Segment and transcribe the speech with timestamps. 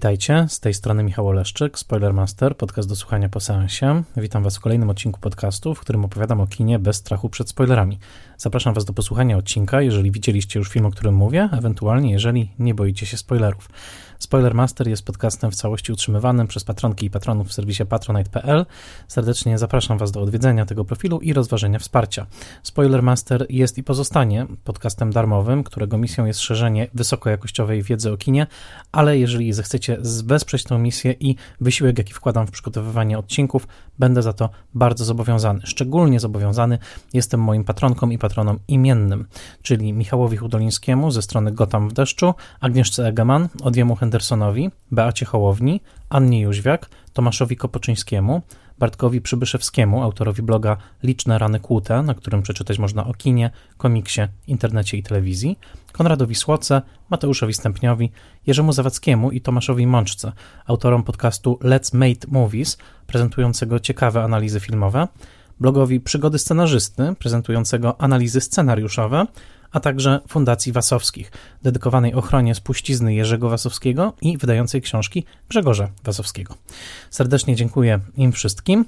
[0.00, 4.02] Witajcie, z tej strony Michał Oleszczyk, Spoilermaster, podcast do słuchania po seansie.
[4.16, 7.98] Witam Was w kolejnym odcinku podcastu, w którym opowiadam o kinie bez strachu przed spoilerami.
[8.38, 12.74] Zapraszam Was do posłuchania odcinka, jeżeli widzieliście już film, o którym mówię, ewentualnie jeżeli nie
[12.74, 13.68] boicie się spoilerów.
[14.20, 18.66] Spoilermaster jest podcastem w całości utrzymywanym przez patronki i patronów w serwisie patronite.pl.
[19.08, 22.26] Serdecznie zapraszam Was do odwiedzenia tego profilu i rozważenia wsparcia.
[22.62, 28.46] Spoilermaster jest i pozostanie podcastem darmowym, którego misją jest szerzenie wysokojakościowej wiedzy o kinie,
[28.92, 34.32] ale jeżeli zechcecie wesprzeć tę misję i wysiłek, jaki wkładam w przygotowywanie odcinków, będę za
[34.32, 35.60] to bardzo zobowiązany.
[35.64, 36.78] Szczególnie zobowiązany
[37.12, 39.26] jestem moim patronkom i patronom imiennym,
[39.62, 46.40] czyli Michałowi Hudolińskiemu ze strony Gotam w deszczu, Agnieszce Egeman, Odjemu Hendersonowi, Beacie Hołowni, Annie
[46.40, 48.42] Jóźwiak, Tomaszowi Kopoczyńskiemu,
[48.78, 54.96] Bartkowi Przybyszewskiemu, autorowi bloga Liczne rany kłute, na którym przeczytać można o kinie, komiksie, internecie
[54.96, 55.58] i telewizji,
[55.92, 58.10] Konradowi Słoce, Mateuszowi Stępniowi,
[58.46, 60.32] Jerzemu Zawadzkiemu i Tomaszowi Mączce,
[60.66, 65.08] autorom podcastu Let's Mate Movies, prezentującego ciekawe analizy filmowe,
[65.60, 69.26] blogowi Przygody Scenarzysty, prezentującego analizy scenariuszowe,
[69.72, 71.32] a także Fundacji Wasowskich,
[71.62, 76.54] dedykowanej ochronie spuścizny Jerzego Wasowskiego i wydającej książki Grzegorza Wasowskiego.
[77.10, 78.84] Serdecznie dziękuję im wszystkim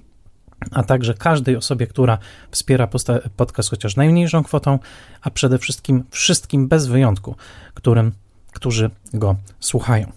[0.71, 2.19] a także każdej osobie, która
[2.51, 2.89] wspiera
[3.37, 4.79] podcast chociaż najmniejszą kwotą,
[5.23, 7.37] a przede wszystkim wszystkim bez wyjątku,
[7.75, 8.13] którym,
[8.53, 10.13] którzy go słuchają.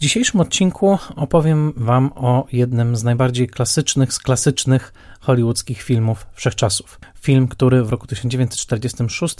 [0.00, 7.00] Dzisiejszym odcinku opowiem Wam o jednym z najbardziej klasycznych z klasycznych hollywoodzkich filmów wszechczasów.
[7.20, 9.36] Film, który w roku 1946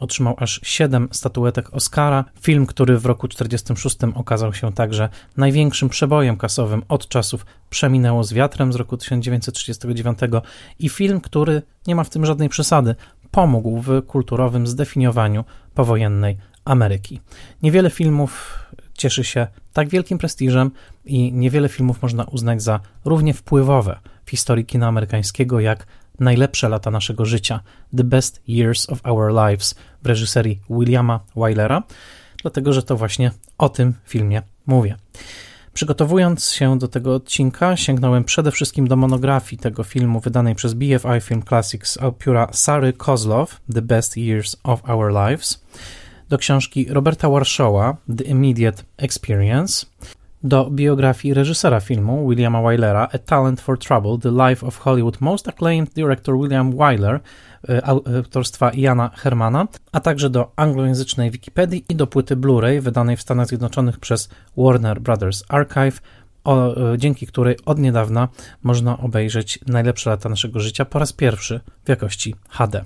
[0.00, 2.24] otrzymał aż 7 statuetek Oscara.
[2.40, 8.32] Film, który w roku 1946 okazał się także największym przebojem kasowym od czasów Przeminęło z
[8.32, 10.18] wiatrem z roku 1939
[10.78, 12.94] i film, który nie ma w tym żadnej przesady,
[13.30, 15.44] pomógł w kulturowym zdefiniowaniu
[15.74, 17.20] powojennej Ameryki.
[17.62, 18.58] Niewiele filmów
[19.02, 20.70] cieszy się tak wielkim prestiżem
[21.04, 25.86] i niewiele filmów można uznać za równie wpływowe w historii kina amerykańskiego jak
[26.20, 27.60] Najlepsze lata naszego życia
[27.96, 31.82] The Best Years of Our Lives w reżyserii Williama Wylera,
[32.42, 34.96] dlatego że to właśnie o tym filmie mówię.
[35.74, 41.20] Przygotowując się do tego odcinka, sięgnąłem przede wszystkim do monografii tego filmu wydanej przez BFI
[41.20, 45.64] Film Classics pióra Sary Kozlow, The Best Years of Our Lives,
[46.32, 49.86] do książki Roberta Warshawa, The Immediate Experience,
[50.42, 55.48] do biografii reżysera filmu Williama Wylera A Talent for Trouble The Life of Hollywood Most
[55.48, 57.20] Acclaimed Director William Wyler
[57.68, 63.22] e, autorstwa Jana Hermana, a także do anglojęzycznej Wikipedii i do płyty Blu-ray wydanej w
[63.22, 66.00] Stanach Zjednoczonych przez Warner Brothers Archive,
[66.44, 68.28] o, e, dzięki której od niedawna
[68.62, 72.84] można obejrzeć najlepsze lata naszego życia po raz pierwszy w jakości HD.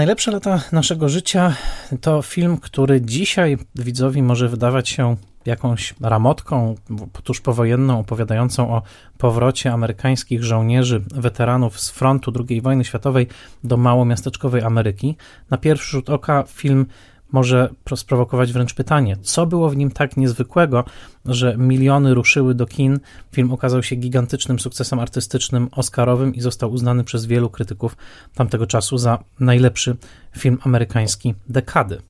[0.00, 1.54] Najlepsze lata naszego życia
[2.00, 5.16] to film, który dzisiaj widzowi może wydawać się
[5.46, 6.74] jakąś ramotką
[7.24, 8.82] tuż powojenną opowiadającą o
[9.18, 13.26] powrocie amerykańskich żołnierzy, weteranów z frontu II wojny światowej
[13.64, 15.16] do małomiasteczkowej Ameryki.
[15.50, 16.86] Na pierwszy rzut oka film
[17.32, 20.84] może sprowokować wręcz pytanie, co było w nim tak niezwykłego,
[21.24, 23.00] że miliony ruszyły do kin.
[23.32, 27.96] Film okazał się gigantycznym sukcesem artystycznym, oscarowym i został uznany przez wielu krytyków
[28.34, 29.96] tamtego czasu za najlepszy
[30.38, 32.02] film amerykański dekady.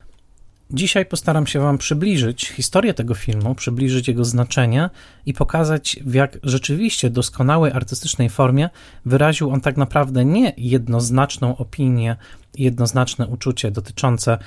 [0.72, 4.90] Dzisiaj postaram się Wam przybliżyć historię tego filmu, przybliżyć jego znaczenie
[5.26, 8.70] i pokazać, w jak rzeczywiście doskonałej artystycznej formie
[9.06, 12.16] wyraził on tak naprawdę nie jednoznaczną opinię,
[12.58, 14.38] jednoznaczne uczucie dotyczące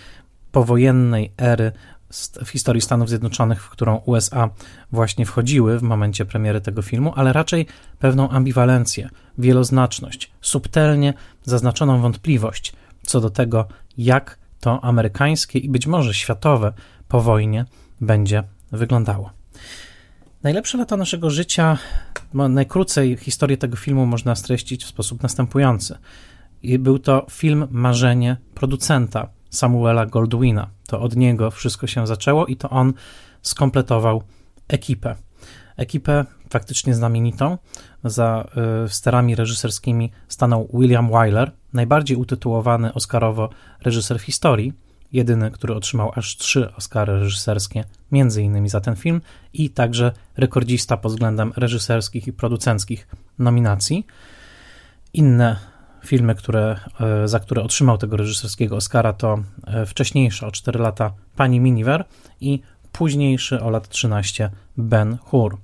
[0.53, 1.71] powojennej ery
[2.45, 4.49] w historii Stanów Zjednoczonych, w którą USA
[4.91, 7.65] właśnie wchodziły w momencie premiery tego filmu, ale raczej
[7.99, 11.13] pewną ambiwalencję, wieloznaczność, subtelnie
[11.43, 16.73] zaznaczoną wątpliwość co do tego, jak to amerykańskie i być może światowe
[17.07, 17.65] po wojnie
[18.01, 19.29] będzie wyglądało.
[20.43, 21.77] Najlepsze lata naszego życia,
[22.33, 25.97] najkrócej historię tego filmu można streścić w sposób następujący.
[26.79, 30.69] Był to film marzenie producenta Samuela Goldwina.
[30.87, 32.93] To od niego wszystko się zaczęło i to on
[33.41, 34.23] skompletował
[34.67, 35.15] ekipę.
[35.77, 37.57] Ekipę faktycznie znamienitą.
[38.03, 38.47] Za
[38.85, 43.49] y, sterami reżyserskimi stanął William Wyler, najbardziej utytułowany Oscarowo
[43.81, 44.73] reżyser w historii,
[45.11, 49.21] jedyny, który otrzymał aż trzy Oscary reżyserskie, między innymi za ten film,
[49.53, 53.07] i także rekordzista pod względem reżyserskich i producenckich
[53.39, 54.07] nominacji.
[55.13, 55.72] Inne
[56.05, 61.11] filmy, które, e, za które otrzymał tego reżyserskiego Oscara, to e, wcześniejsze o 4 lata
[61.35, 62.05] Pani Miniver
[62.41, 62.61] i
[62.91, 65.57] późniejszy o lat 13 Ben Hur.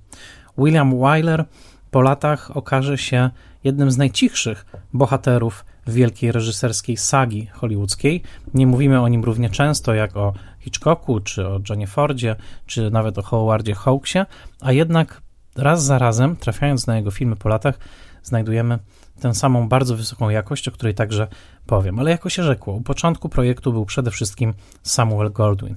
[0.57, 1.45] William Wyler
[1.91, 3.29] po latach okaże się
[3.63, 8.23] jednym z najcichszych bohaterów wielkiej reżyserskiej sagi hollywoodzkiej.
[8.53, 13.17] Nie mówimy o nim równie często jak o Hitchcocku, czy o Johnie Fordzie, czy nawet
[13.17, 14.19] o Howardzie Hawksie,
[14.61, 15.21] a jednak
[15.55, 17.79] raz za razem, trafiając na jego filmy po latach,
[18.23, 18.79] znajdujemy
[19.19, 21.27] tę samą bardzo wysoką jakość, o której także
[21.65, 21.99] powiem.
[21.99, 25.75] Ale jako się rzekło, u początku projektu był przede wszystkim Samuel Goldwyn.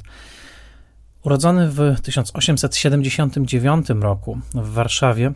[1.25, 5.33] Urodzony w 1879 roku w Warszawie,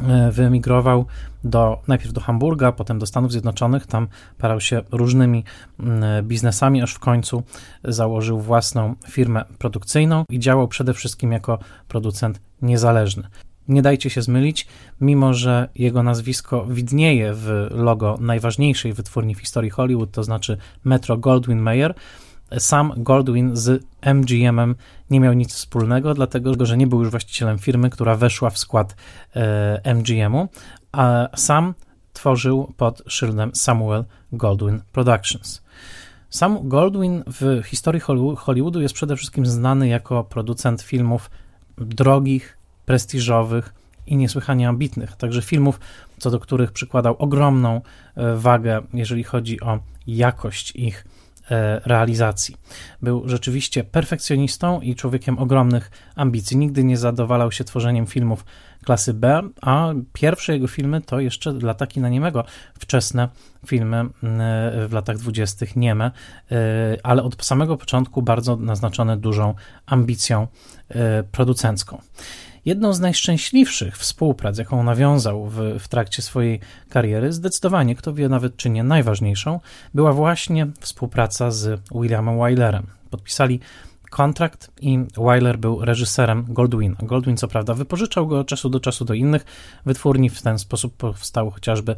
[0.00, 1.06] e, wyemigrował
[1.44, 3.86] do, najpierw do Hamburga, potem do Stanów Zjednoczonych.
[3.86, 4.08] Tam
[4.38, 5.44] parał się różnymi
[5.80, 7.42] mm, biznesami, aż w końcu
[7.84, 11.58] założył własną firmę produkcyjną i działał przede wszystkim jako
[11.88, 13.28] producent niezależny.
[13.68, 14.66] Nie dajcie się zmylić,
[15.00, 21.16] mimo że jego nazwisko widnieje w logo najważniejszej wytwórni w historii Hollywood, to znaczy Metro
[21.16, 21.94] Goldwyn Mayer,
[22.58, 23.84] sam Goldwyn z
[24.14, 24.74] MGM-em
[25.10, 28.96] nie miał nic wspólnego, dlatego że nie był już właścicielem firmy, która weszła w skład
[29.36, 30.48] e, MGM-u,
[30.92, 31.74] a sam
[32.12, 35.62] tworzył pod szyldem Samuel Goldwyn Productions.
[36.30, 38.02] Sam Goldwyn w historii
[38.36, 41.30] Hollywoodu jest przede wszystkim znany jako producent filmów
[41.78, 43.74] drogich, prestiżowych
[44.06, 45.80] i niesłychanie ambitnych, także filmów,
[46.18, 47.80] co do których przykładał ogromną
[48.16, 51.04] e, wagę, jeżeli chodzi o jakość ich
[51.50, 52.56] e, realizacji.
[53.02, 56.56] Był rzeczywiście perfekcjonistą i człowiekiem ogromnych ambicji.
[56.56, 58.44] Nigdy nie zadowalał się tworzeniem filmów
[58.84, 62.44] klasy B, a pierwsze jego filmy to jeszcze lata kina niemego,
[62.78, 63.28] wczesne
[63.66, 64.06] filmy e,
[64.88, 66.10] w latach dwudziestych, nieme,
[67.02, 69.54] ale od samego początku bardzo naznaczone dużą
[69.86, 70.46] ambicją
[71.32, 72.00] producencką.
[72.64, 78.56] Jedną z najszczęśliwszych współprac, jaką nawiązał w, w trakcie swojej kariery, zdecydowanie, kto wie nawet
[78.56, 79.60] czy nie najważniejszą,
[79.94, 82.86] była właśnie współpraca z Williamem Wylerem.
[83.10, 83.60] Podpisali
[84.10, 86.96] kontrakt i Wyler był reżyserem Goldwina.
[87.02, 89.44] Goldwyn, co prawda, wypożyczał go od czasu do czasu do innych
[89.86, 90.30] wytwórni.
[90.30, 91.96] W ten sposób powstał chociażby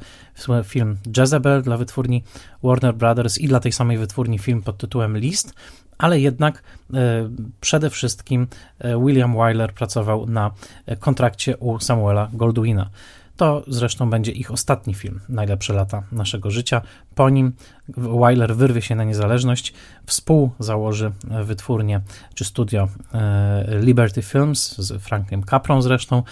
[0.65, 2.23] film Jezebel dla wytwórni
[2.63, 5.55] Warner Brothers i dla tej samej wytwórni film pod tytułem List,
[5.99, 6.63] ale jednak
[6.95, 8.47] e, przede wszystkim
[8.79, 10.51] e, William Wyler pracował na
[10.87, 12.91] e, kontrakcie u Samuela Goldwina.
[13.37, 16.83] To zresztą będzie ich ostatni film, Najlepsze lata naszego życia.
[17.15, 17.53] Po nim
[17.89, 19.73] Wyler wyrwie się na niezależność,
[20.07, 21.13] współzałoży
[21.45, 22.01] wytwórnię
[22.35, 22.89] czy studio
[23.81, 26.23] Liberty Films z Frankiem Caprą zresztą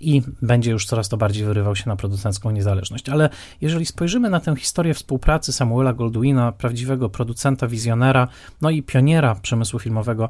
[0.00, 3.08] i będzie już coraz to bardziej wyrywał się na producencką niezależność.
[3.08, 3.30] Ale
[3.60, 8.28] jeżeli spojrzymy na tę historię współpracy Samuela Goldwina, prawdziwego producenta, wizjonera,
[8.60, 10.28] no i pioniera przemysłu filmowego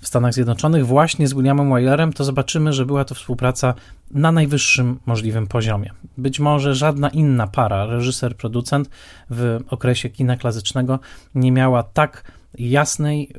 [0.00, 3.74] w Stanach Zjednoczonych, właśnie z Williamem Wylerem, to zobaczymy, że była to współpraca
[4.10, 5.90] na najwyższym możliwym poziomie.
[6.18, 8.90] Być może żadna inna para, reżyser, producent
[9.30, 10.98] w okresie kina klasycznego
[11.34, 13.32] nie miała tak jasnej,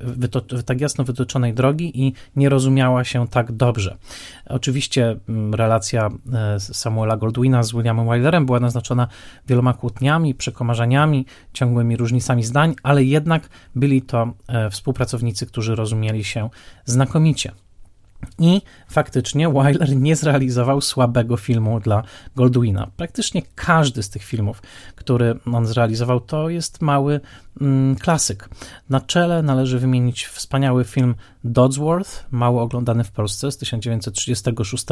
[0.66, 3.98] tak jasno wytyczonej drogi i nie rozumiała się tak dobrze.
[4.46, 9.08] Oczywiście mm, relacja e, Samuela Goldwina z Williamem Wylerem była naznaczona
[9.48, 16.50] wieloma kłótniami, przekomarzaniami, ciągłymi różnicami zdań, ale jednak byli to e, współpracownicy, którzy rozumieli się
[16.86, 17.52] znakomicie.
[18.40, 22.04] I faktycznie Wyler nie zrealizował słabego filmu dla
[22.36, 22.92] Goldwina.
[22.98, 24.62] Praktycznie każdy z tych filmów,
[25.04, 27.20] który on zrealizował, to jest mały
[27.62, 28.50] mm, klasyk.
[28.90, 34.86] Na czele należy wymienić wspaniały film Dodsworth, mało oglądany w Polsce z 1936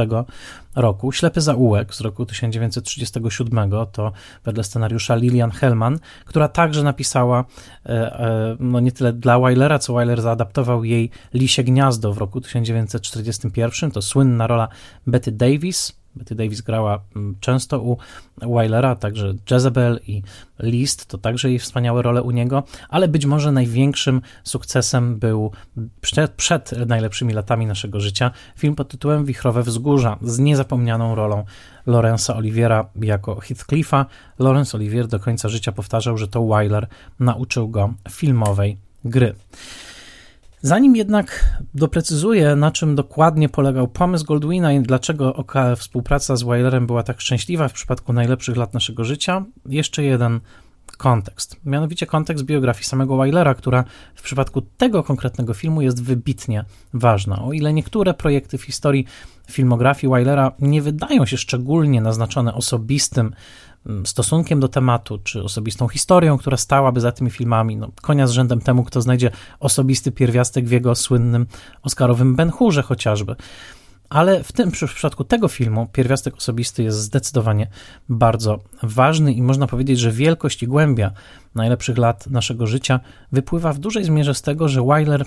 [0.76, 1.12] roku.
[1.12, 4.12] Ślepy zaułek z roku 1937 to
[4.44, 7.46] wedle scenariusza Lilian Hellman, która także napisała
[7.86, 12.42] e, e, no nie tyle dla Wylera, co Wyler zaadaptował jej Lisie Gniazdo w roku
[12.42, 13.92] 1941.
[13.92, 14.68] To słynna rola
[15.08, 17.98] Betty Davis, Betty Davis grała mm, często u
[18.38, 20.22] Wylera, także Jezebel i
[20.60, 25.52] List to także jej wspaniałe role u niego, ale być może największym sukcesem był
[26.02, 31.44] przed, przed najlepszymi latami naszego życia film pod tytułem Wichrowe Wzgórza z niezapomnianą rolą
[31.86, 34.06] Lorenza Oliviera jako Heathcliffa.
[34.40, 36.88] Laurence Olivier do końca życia powtarzał, że to Wyler
[37.20, 39.36] nauczył go filmowej gry.
[40.64, 45.46] Zanim jednak doprecyzuję, na czym dokładnie polegał pomysł Goldwina i dlaczego
[45.78, 50.40] współpraca z Wylerem była tak szczęśliwa w przypadku najlepszych lat naszego życia, jeszcze jeden
[50.98, 51.56] kontekst.
[51.66, 53.84] Mianowicie kontekst biografii samego Wylera, która
[54.16, 57.42] w przypadku tego konkretnego filmu jest wybitnie ważna.
[57.42, 59.06] O ile niektóre projekty w historii
[59.52, 63.34] filmografii Wylera nie wydają się szczególnie naznaczone osobistym
[64.06, 67.78] stosunkiem do tematu, czy osobistą historią, która stałaby za tymi filmami.
[67.78, 71.48] No, konia z rzędem temu, kto znajdzie osobisty pierwiastek w jego słynnym
[71.84, 73.36] Oscarowym Ben Hurze chociażby.
[74.10, 77.68] Ale w tym w przypadku tego filmu pierwiastek osobisty jest zdecydowanie
[78.10, 81.12] bardzo ważny i można powiedzieć, że wielkość i głębia
[81.56, 83.00] najlepszych lat naszego życia
[83.32, 85.26] wypływa w dużej zmierze z tego, że Wyler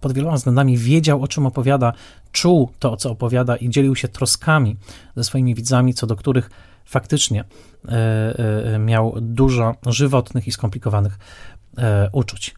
[0.00, 1.92] pod wieloma względami wiedział, o czym opowiada,
[2.32, 4.76] czuł to, co opowiada i dzielił się troskami
[5.16, 6.50] ze swoimi widzami, co do których
[6.84, 7.44] faktycznie
[7.88, 11.18] e, e, miał dużo żywotnych i skomplikowanych
[11.78, 12.54] e, uczuć.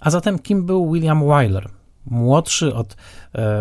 [0.00, 1.68] A zatem kim był William Wyler?
[2.06, 2.96] młodszy od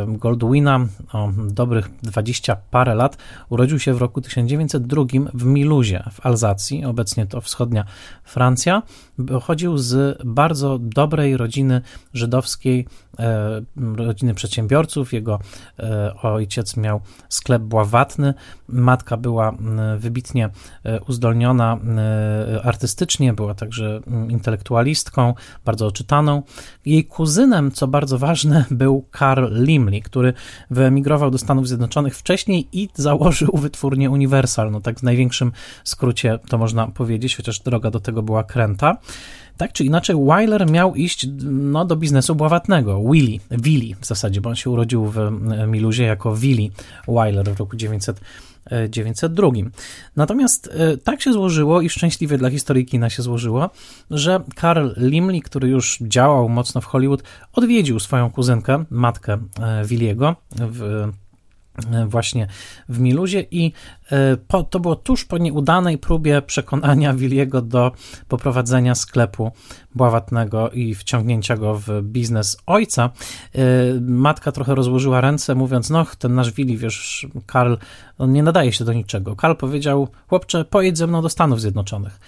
[0.07, 3.17] Goldwina o dobrych 20 parę lat.
[3.49, 5.03] Urodził się w roku 1902
[5.33, 7.85] w Miluzie w Alzacji, obecnie to wschodnia
[8.23, 8.83] Francja.
[9.27, 11.81] Pochodził z bardzo dobrej rodziny
[12.13, 12.87] żydowskiej,
[13.19, 13.61] e,
[13.97, 15.13] rodziny przedsiębiorców.
[15.13, 15.39] Jego
[15.79, 18.33] e, ojciec miał sklep bławatny,
[18.67, 19.53] matka była
[19.97, 20.49] wybitnie
[21.07, 21.79] uzdolniona
[22.63, 25.33] artystycznie, była także intelektualistką,
[25.65, 26.43] bardzo oczytaną.
[26.85, 30.33] Jej kuzynem, co bardzo ważne, był Carl Limley, który
[30.69, 34.71] wyemigrował do Stanów Zjednoczonych wcześniej i założył wytwórnię Universal.
[34.71, 35.51] No tak w największym
[35.83, 38.97] skrócie to można powiedzieć, chociaż droga do tego była kręta.
[39.57, 44.49] Tak czy inaczej, Weiler miał iść no, do biznesu bławatnego, Willy, Willy w zasadzie, bo
[44.49, 45.17] on się urodził w
[45.67, 46.69] Miluzie jako Willy
[47.07, 48.21] Weiler w roku 900
[48.89, 49.47] 902.
[50.15, 53.69] Natomiast e, tak się złożyło i szczęśliwie dla historii kina się złożyło,
[54.11, 60.35] że Karl Limley, który już działał mocno w Hollywood, odwiedził swoją kuzynkę, matkę e, Williego
[60.55, 61.22] w E,
[62.07, 62.47] właśnie
[62.89, 63.73] w Miluzie i
[64.11, 67.91] e, po, to było tuż po nieudanej próbie przekonania Williego do
[68.27, 69.51] poprowadzenia sklepu
[69.95, 73.09] bławatnego i wciągnięcia go w biznes ojca.
[73.55, 73.59] E,
[74.01, 77.73] matka trochę rozłożyła ręce, mówiąc, no ten nasz Willi, wiesz, Karl,
[78.17, 79.35] on nie nadaje się do niczego.
[79.35, 82.19] Karl powiedział, chłopcze, pojedź ze mną do Stanów Zjednoczonych.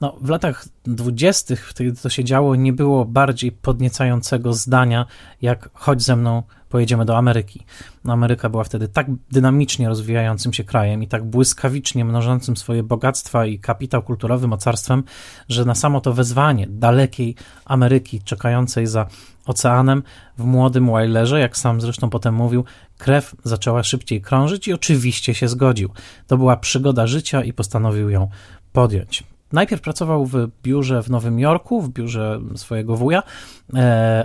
[0.00, 5.06] No, w latach dwudziestych, wtedy to się działo, nie było bardziej podniecającego zdania,
[5.42, 7.64] jak chodź ze mną pojedziemy do Ameryki.
[8.04, 13.46] No, Ameryka była wtedy tak dynamicznie rozwijającym się krajem i tak błyskawicznie mnożącym swoje bogactwa
[13.46, 15.02] i kapitał kulturowy mocarstwem,
[15.48, 19.06] że na samo to wezwanie dalekiej Ameryki, czekającej za
[19.46, 20.02] oceanem,
[20.38, 22.64] w młodym Wylerze, jak sam zresztą potem mówił,
[22.98, 25.90] krew zaczęła szybciej krążyć i oczywiście się zgodził.
[26.26, 28.28] To była przygoda życia i postanowił ją
[28.72, 29.24] podjąć.
[29.52, 33.22] Najpierw pracował w biurze w Nowym Jorku, w biurze swojego wuja,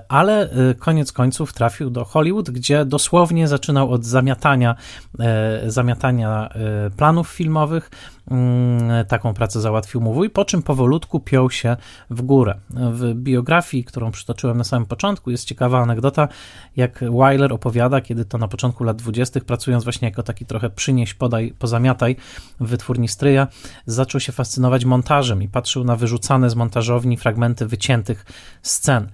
[0.10, 4.76] ale e, koniec końców trafił do Hollywood, gdzie dosłownie zaczynał od zamiatania,
[5.20, 6.50] e, zamiatania
[6.98, 7.90] planów filmowych,
[8.32, 11.78] Mm, taką pracę załatwił mu wuj, po czym powolutku piął się
[12.10, 12.56] w górę.
[12.70, 16.28] W biografii, którą przytoczyłem na samym początku, jest ciekawa anegdota,
[16.76, 21.14] jak Weiler opowiada, kiedy to na początku lat 20., pracując właśnie jako taki trochę przynieś,
[21.14, 22.16] podaj, pozamiataj
[22.60, 23.48] w wytwórni stryja,
[23.86, 28.26] zaczął się fascynować montażem i patrzył na wyrzucane z montażowni fragmenty wyciętych
[28.62, 29.08] scen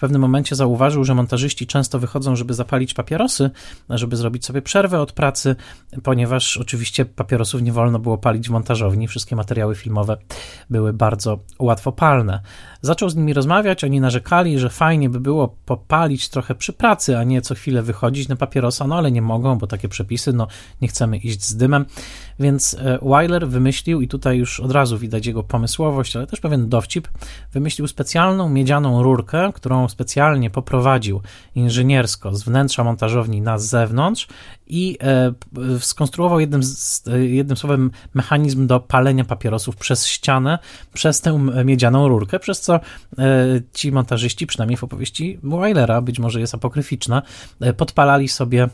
[0.00, 3.50] pewnym momencie zauważył, że montażyści często wychodzą, żeby zapalić papierosy,
[3.90, 5.56] żeby zrobić sobie przerwę od pracy,
[6.02, 9.08] ponieważ oczywiście papierosów nie wolno było palić w montażowni.
[9.08, 10.16] Wszystkie materiały filmowe
[10.70, 12.40] były bardzo łatwopalne.
[12.82, 17.24] Zaczął z nimi rozmawiać, oni narzekali, że fajnie by było popalić trochę przy pracy, a
[17.24, 20.46] nie co chwilę wychodzić na papierosa, no ale nie mogą, bo takie przepisy, no
[20.80, 21.84] nie chcemy iść z dymem.
[22.38, 26.68] Więc e, Weiler wymyślił, i tutaj już od razu widać jego pomysłowość, ale też pewien
[26.68, 27.08] dowcip,
[27.52, 31.20] wymyślił specjalną miedzianą rurkę, którą specjalnie poprowadził
[31.54, 34.28] inżyniersko z wnętrza montażowni na zewnątrz
[34.66, 35.32] i e,
[35.78, 36.60] skonstruował jednym,
[37.20, 40.58] jednym słowem mechanizm do palenia papierosów przez ścianę,
[40.92, 42.80] przez tę miedzianą rurkę, przez co e,
[43.72, 47.22] ci montażyści, przynajmniej w opowieści Weilera, być może jest apokryficzna,
[47.76, 48.68] podpalali sobie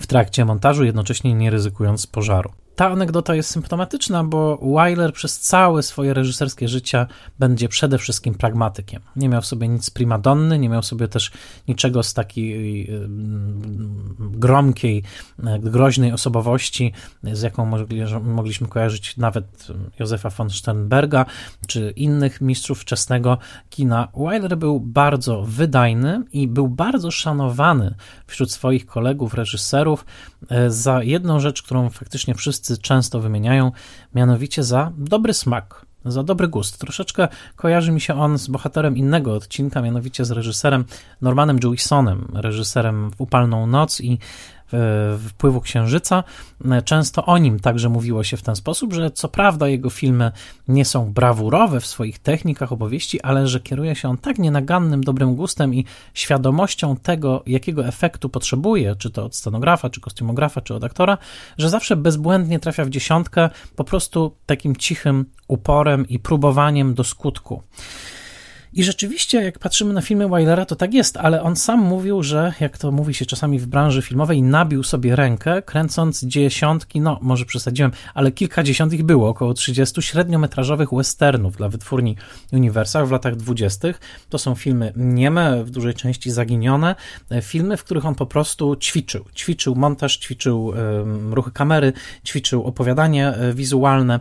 [0.00, 2.52] w trakcie montażu, jednocześnie nie ryzykując pożaru.
[2.76, 7.06] Ta anegdota jest symptomatyczna, bo Wyler przez całe swoje reżyserskie życie
[7.38, 9.02] będzie przede wszystkim pragmatykiem.
[9.16, 11.30] Nie miał w sobie nic primadonny, nie miał w sobie też
[11.68, 12.90] niczego z takiej
[14.18, 15.02] gromkiej,
[15.44, 16.92] e, groźnej osobowości,
[17.22, 17.86] z jaką
[18.22, 19.68] mogliśmy kojarzyć nawet
[19.98, 21.26] Józefa von Sternberga
[21.66, 23.38] czy innych mistrzów wczesnego
[23.70, 24.08] kina.
[24.16, 27.94] Wyler był bardzo wydajny i był bardzo szanowany
[28.26, 30.04] wśród swoich kolegów, reżyserów
[30.68, 33.72] za jedną rzecz, którą faktycznie wszyscy wszyscy często wymieniają,
[34.14, 36.78] mianowicie za dobry smak, za dobry gust.
[36.78, 40.84] Troszeczkę kojarzy mi się on z bohaterem innego odcinka, mianowicie z reżyserem
[41.20, 44.18] Normanem Jewisonem, reżyserem w Upalną Noc i
[45.28, 46.24] wpływu księżyca.
[46.84, 50.32] Często o nim także mówiło się w ten sposób, że co prawda jego filmy
[50.68, 55.34] nie są brawurowe w swoich technikach opowieści, ale że kieruje się on tak nienagannym dobrym
[55.36, 60.84] gustem i świadomością tego, jakiego efektu potrzebuje, czy to od scenografa, czy kostiumografa, czy od
[60.84, 61.18] aktora,
[61.58, 67.62] że zawsze bezbłędnie trafia w dziesiątkę po prostu takim cichym uporem i próbowaniem do skutku.
[68.76, 72.52] I rzeczywiście, jak patrzymy na filmy Weilera, to tak jest, ale on sam mówił, że,
[72.60, 77.44] jak to mówi się czasami w branży filmowej, nabił sobie rękę, kręcąc dziesiątki, no może
[77.44, 82.16] przesadziłem, ale kilkadziesiąt ich było, około 30 średniometrażowych westernów dla wytwórni
[82.52, 84.00] Universal w latach dwudziestych.
[84.28, 86.94] To są filmy nieme, w dużej części zaginione,
[87.30, 89.24] e, filmy, w których on po prostu ćwiczył.
[89.34, 91.92] Ćwiczył montaż, ćwiczył um, ruchy kamery,
[92.26, 94.20] ćwiczył opowiadanie e, wizualne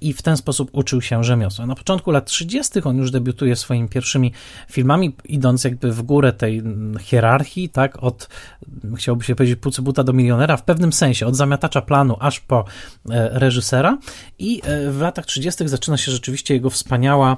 [0.00, 1.66] i w ten sposób uczył się rzemiosła.
[1.66, 2.82] Na początku lat 30.
[2.84, 4.32] on już debiutuje swoim swoimi pierwszymi
[4.70, 6.62] filmami, idąc jakby w górę tej
[7.00, 8.28] hierarchii, tak, od,
[8.96, 12.64] chciałoby się powiedzieć, pucybuta do milionera, w pewnym sensie, od zamiatacza planu aż po
[13.10, 13.98] e, reżysera
[14.38, 15.68] i e, w latach 30.
[15.68, 17.36] zaczyna się rzeczywiście jego wspaniała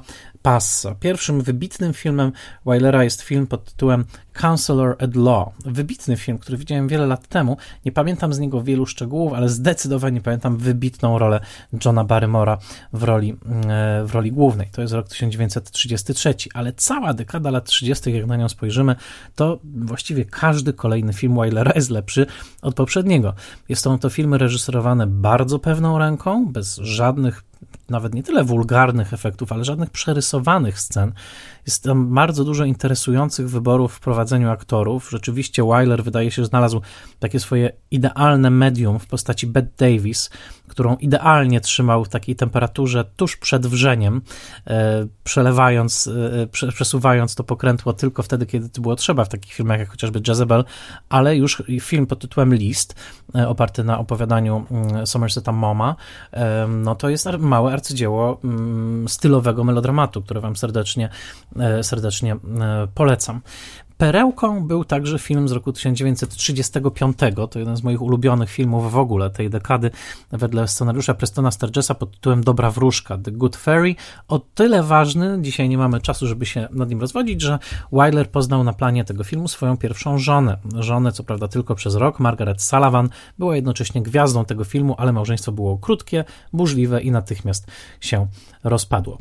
[0.48, 0.94] passa.
[0.94, 2.32] Pierwszym wybitnym filmem
[2.66, 5.48] Weilera jest film pod tytułem Counselor at Law.
[5.64, 7.56] Wybitny film, który widziałem wiele lat temu.
[7.84, 11.40] Nie pamiętam z niego wielu szczegółów, ale zdecydowanie pamiętam wybitną rolę
[11.84, 12.58] Johna Barrymora
[12.92, 14.68] w roli, e, w roli głównej.
[14.72, 18.96] To jest rok 1933, ale cała dekada lat 30., jak na nią spojrzymy,
[19.34, 22.26] to właściwie każdy kolejny film Weilera jest lepszy
[22.62, 23.34] od poprzedniego.
[23.68, 27.44] Jest to, to filmy reżyserowane bardzo pewną ręką, bez żadnych
[27.90, 31.12] nawet nie tyle wulgarnych efektów, ale żadnych przerysowanych scen.
[31.66, 35.10] Jest tam bardzo dużo interesujących wyborów w prowadzeniu aktorów.
[35.10, 36.80] Rzeczywiście Wyler wydaje się znalazł
[37.18, 40.30] takie swoje idealne medium w postaci Bette Davis,
[40.68, 44.22] którą idealnie trzymał w takiej temperaturze tuż przed wrzeniem,
[44.66, 46.10] e, przelewając,
[46.62, 50.20] e, przesuwając to pokrętło tylko wtedy, kiedy to było trzeba w takich filmach jak chociażby
[50.28, 50.64] Jezebel,
[51.08, 52.94] ale już film pod tytułem List,
[53.34, 55.96] e, oparty na opowiadaniu mm, Somerseta Moma,
[56.68, 61.08] no to jest małe arcydzieło mm, stylowego melodramatu, które wam serdecznie,
[61.82, 62.36] serdecznie
[62.94, 63.40] polecam.
[63.98, 67.18] Perełką był także film z roku 1935.
[67.50, 69.90] To jeden z moich ulubionych filmów w ogóle tej dekady,
[70.32, 73.94] wedle scenariusza Prestona Sturgesa pod tytułem Dobra Wróżka, The Good Fairy.
[74.28, 77.58] O tyle ważny, dzisiaj nie mamy czasu, żeby się nad nim rozwodzić, że
[77.92, 80.58] Wyler poznał na planie tego filmu swoją pierwszą żonę.
[80.74, 82.20] Żonę, co prawda, tylko przez rok.
[82.20, 87.66] Margaret Sullivan była jednocześnie gwiazdą tego filmu, ale małżeństwo było krótkie, burzliwe i natychmiast
[88.00, 88.26] się
[88.64, 89.18] rozpadło.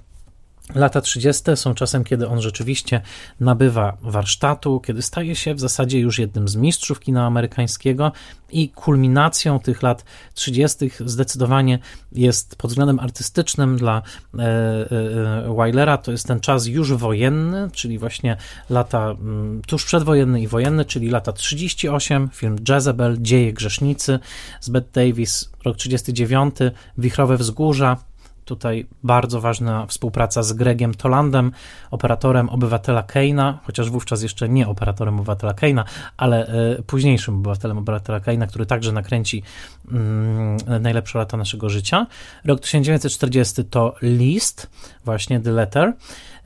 [0.76, 1.44] Lata 30.
[1.56, 3.02] są czasem, kiedy on rzeczywiście
[3.40, 8.12] nabywa warsztatu, kiedy staje się w zasadzie już jednym z mistrzów kina amerykańskiego
[8.52, 10.90] i kulminacją tych lat 30.
[11.06, 11.80] zdecydowanie
[12.12, 14.02] jest pod względem artystycznym dla
[14.40, 18.38] e, e, Weilera, to jest ten czas już wojenny, czyli właśnie
[18.70, 24.20] lata mm, tuż przedwojenny i wojenny, czyli lata 38, film Jezebel, Dzieje Grzesznicy
[24.62, 26.56] z Bette Davis, rok 39,
[26.98, 27.98] Wichrowe Wzgórza,
[28.48, 31.52] Tutaj bardzo ważna współpraca z Gregiem Tolandem,
[31.92, 35.86] operatorem obywatela Keina, chociaż wówczas jeszcze nie operatorem obywatela Keina,
[36.18, 39.44] ale y, późniejszym obywatelem obywatela Keina, który także nakręci
[40.74, 42.08] y, najlepsze lata naszego życia.
[42.46, 44.70] Rok 1940 to List,
[45.06, 45.94] właśnie The Letter.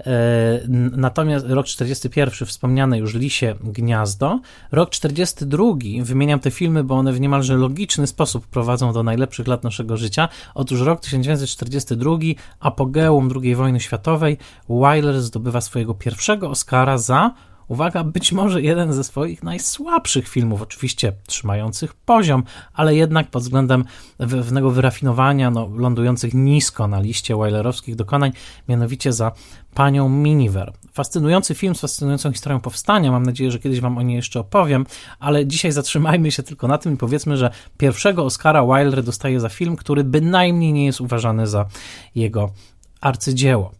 [0.05, 0.59] E,
[0.97, 4.39] natomiast rok 41 wspomniane już Lisie Gniazdo.
[4.71, 5.63] Rok 42
[6.03, 10.29] wymieniam te filmy, bo one w niemalże logiczny sposób prowadzą do najlepszych lat naszego życia.
[10.55, 12.11] Otóż rok 1942,
[12.59, 14.37] apogeum II wojny światowej,
[14.69, 17.33] Wyler zdobywa swojego pierwszego Oscara za
[17.71, 23.85] uwaga, być może jeden ze swoich najsłabszych filmów, oczywiście trzymających poziom, ale jednak pod względem
[24.17, 28.31] pewnego wyrafinowania, no, lądujących nisko na liście Weilerowskich dokonań,
[28.69, 29.31] mianowicie za
[29.73, 30.73] Panią Miniver.
[30.93, 34.85] Fascynujący film z fascynującą historią powstania, mam nadzieję, że kiedyś Wam o niej jeszcze opowiem,
[35.19, 39.49] ale dzisiaj zatrzymajmy się tylko na tym i powiedzmy, że pierwszego Oscara Wilder dostaje za
[39.49, 41.65] film, który bynajmniej nie jest uważany za
[42.15, 42.51] jego
[43.01, 43.71] arcydzieło.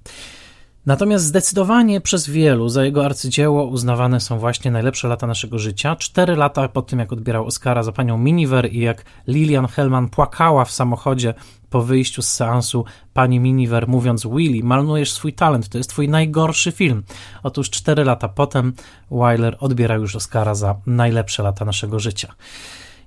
[0.86, 5.96] Natomiast zdecydowanie przez wielu za jego arcydzieło uznawane są właśnie najlepsze lata naszego życia.
[5.96, 10.66] Cztery lata po tym, jak odbierał Oscara za panią Miniver i jak Lilian Hellman płakała
[10.66, 11.34] w samochodzie
[11.70, 16.72] po wyjściu z seansu pani Miniver, mówiąc: Willy, malnujesz swój talent, to jest twój najgorszy
[16.72, 17.04] film.
[17.44, 18.74] Otóż cztery lata potem
[19.12, 22.34] Wyler odbierał już Oscara za najlepsze lata naszego życia.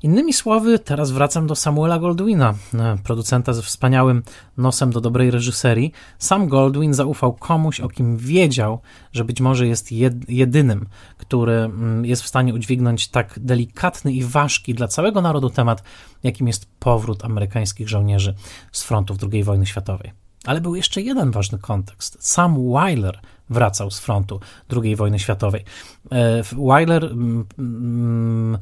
[0.04, 4.22] Innymi słowy, teraz wracam do Samuela Goldwina, e, producenta ze wspaniałym
[4.56, 5.92] nosem do dobrej reżyserii.
[6.18, 8.80] Sam Goldwyn zaufał komuś, o kim wiedział,
[9.12, 9.92] że być może jest
[10.28, 10.86] jedynym,
[11.18, 15.82] który mm, jest w stanie udźwignąć tak delikatny i ważki dla całego narodu temat,
[16.22, 18.34] jakim jest powrót amerykańskich żołnierzy
[18.72, 20.12] z frontów II wojny światowej.
[20.44, 22.16] Ale był jeszcze jeden ważny kontekst.
[22.20, 24.40] Sam Wyler wracał z frontu
[24.82, 25.64] II wojny światowej.
[26.12, 28.58] E, Wyler mm, mm,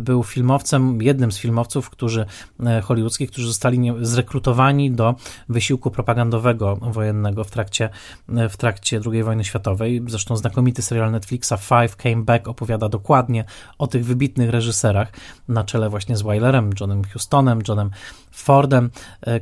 [0.00, 2.26] był filmowcem, jednym z filmowców, którzy
[2.66, 5.14] e, hollywoodzkich, którzy zostali zrekrutowani do
[5.48, 7.88] wysiłku propagandowego wojennego w trakcie,
[8.36, 10.02] e, w trakcie II wojny światowej.
[10.06, 13.44] Zresztą znakomity serial Netflixa Five Came Back opowiada dokładnie
[13.78, 15.12] o tych wybitnych reżyserach
[15.48, 17.90] na czele właśnie z Wylerem, Johnem Houstonem, Johnem
[18.30, 18.90] Fordem,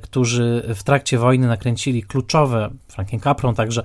[0.02, 3.82] którzy w trakcie wojny nakręcili kluczowe, Frankiem Caprą także,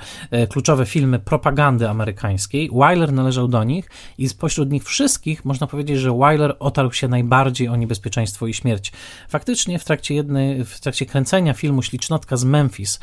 [0.50, 2.69] kluczowe filmy propagandy amerykańskiej.
[2.73, 7.67] Wyler należał do nich i spośród nich wszystkich można powiedzieć, że Wyler otarł się najbardziej
[7.67, 8.91] o niebezpieczeństwo i śmierć.
[9.29, 12.99] Faktycznie w trakcie jednej, w trakcie kręcenia filmu Ślicznotka z Memphis,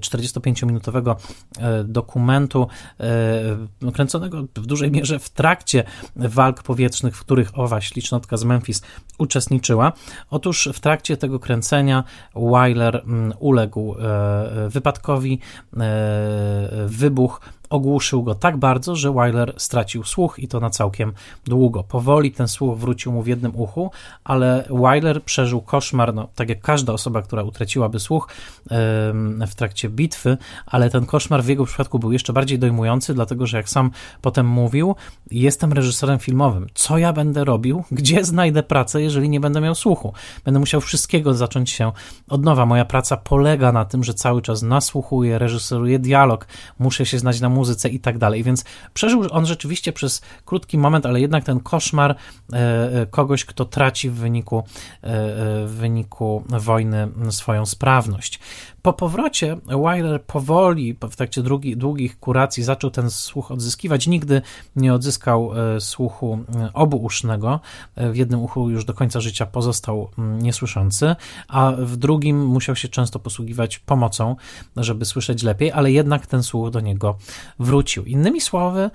[0.00, 1.16] 45-minutowego
[1.58, 2.68] e, e, dokumentu
[3.00, 5.84] e, kręconego w dużej mierze w trakcie
[6.16, 8.82] walk powietrznych, w których owa Ślicznotka z Memphis
[9.18, 9.92] uczestniczyła.
[10.30, 13.94] Otóż w trakcie tego kręcenia Wyler mm, uległ
[14.68, 15.38] wypadkowi,
[16.70, 21.12] wybuch ogłuszył go tak bardzo, że Wyler stracił słuch i to na całkiem
[21.46, 21.84] długo.
[21.84, 23.90] Powoli ten słuch wrócił mu w jednym uchu,
[24.24, 28.28] ale Wyler przeżył koszmar, no, tak jak każda osoba, która utraciłaby słuch
[29.46, 33.56] w trakcie bitwy, ale ten koszmar w jego przypadku był jeszcze bardziej dojmujący, dlatego że
[33.56, 33.90] jak sam
[34.22, 34.94] potem mówił,
[35.30, 36.66] jestem reżyserem filmowym.
[36.74, 37.84] Co ja będę robił?
[37.92, 40.12] Gdzie znajdę pracę, jeżeli nie będę miał słuchu?
[40.44, 41.92] Będę musiał wszystkiego zacząć się
[42.28, 42.66] od nowa.
[42.66, 46.46] Moja praca polega na tym, że cały czas nasłuchuję, reżyseruję dialog,
[46.78, 47.59] muszę się znać na muzyce
[47.90, 48.44] i tak dalej.
[48.44, 52.56] Więc przeżył on rzeczywiście przez krótki moment, ale jednak ten koszmar e,
[53.02, 54.62] e, kogoś, kto traci w wyniku, e,
[55.66, 58.40] w wyniku wojny swoją sprawność.
[58.82, 64.06] Po powrocie Wyler powoli, w trakcie długi, długich kuracji, zaczął ten słuch odzyskiwać.
[64.06, 64.42] Nigdy
[64.76, 66.38] nie odzyskał słuchu
[66.74, 67.60] obuusznego.
[67.96, 71.16] W jednym uchu już do końca życia pozostał mm, niesłyszący,
[71.48, 74.36] a w drugim musiał się często posługiwać pomocą,
[74.76, 77.16] żeby słyszeć lepiej, ale jednak ten słuch do niego
[77.58, 78.04] wrócił.
[78.04, 78.90] Innymi słowy,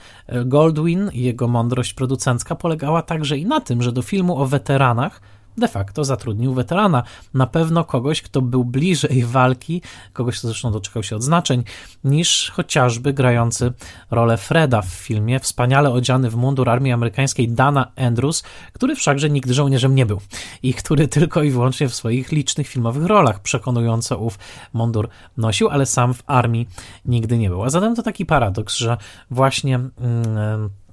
[0.46, 5.22] Goldwyn i jego mądrość producencka polegała także i na tym, że do filmu o weteranach
[5.58, 7.04] de facto zatrudnił weterana.
[7.34, 9.82] Na pewno kogoś, kto był bliżej walki,
[10.14, 11.64] kogoś, kto zresztą doczekał się odznaczeń,
[12.04, 13.74] niż chociażby grający
[14.12, 19.54] rolę Freda w filmie, wspaniale odziany w mundur armii amerykańskiej Dana Andrews, który wszakże nigdy
[19.54, 20.22] żołnierzem nie był
[20.64, 24.40] i który tylko i wyłącznie w swoich licznych filmowych rolach przekonująco ów
[24.74, 26.68] mundur nosił, ale sam w armii
[27.06, 27.64] nigdy nie był.
[27.64, 28.98] A zatem to taki paradoks, że
[29.32, 29.76] właśnie.
[29.76, 30.85] E,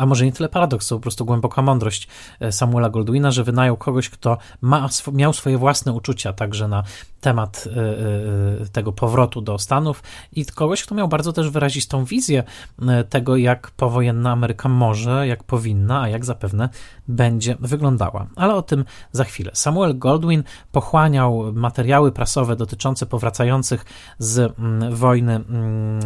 [0.00, 2.08] a może nie tyle paradoks, to po prostu głęboka mądrość
[2.40, 6.82] e, Samuela Goldwina, że wynajął kogoś, kto ma, miał swoje własne uczucia także na
[7.20, 7.68] temat
[8.62, 12.44] e, tego powrotu do Stanów i kogoś, kto miał bardzo też wyrazistą wizję
[13.08, 16.68] tego, jak powojenna Ameryka może, jak powinna, a jak zapewne
[17.08, 18.26] będzie wyglądała.
[18.36, 19.50] Ale o tym za chwilę.
[19.54, 23.84] Samuel Goldwyn pochłaniał materiały prasowe dotyczące powracających
[24.18, 26.00] z mm, wojny mm,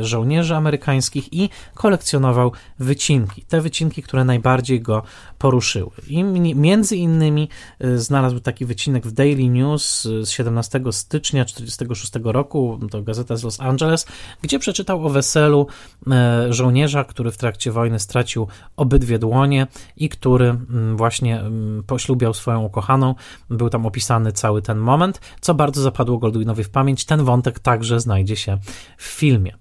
[0.00, 5.02] żołnierzy amerykańskich i kolekcjonował wycinki, te wycinki, które najbardziej go
[5.38, 5.90] poruszyły.
[6.06, 7.48] I między innymi
[7.84, 13.44] y, znalazł taki wycinek w Daily News z 17 stycznia 1946 roku, to gazeta z
[13.44, 14.06] Los Angeles,
[14.42, 15.66] gdzie przeczytał o weselu
[16.10, 19.66] e, żołnierza, który w trakcie wojny stracił obydwie dłonie
[19.96, 23.14] i który mm, właśnie mm, poślubiał swoją ukochaną.
[23.50, 27.04] Był tam opisany cały ten moment, co bardzo zapadło Goldwinowi w pamięć.
[27.04, 28.58] Ten wątek także znajdzie się
[28.96, 29.54] w filmie.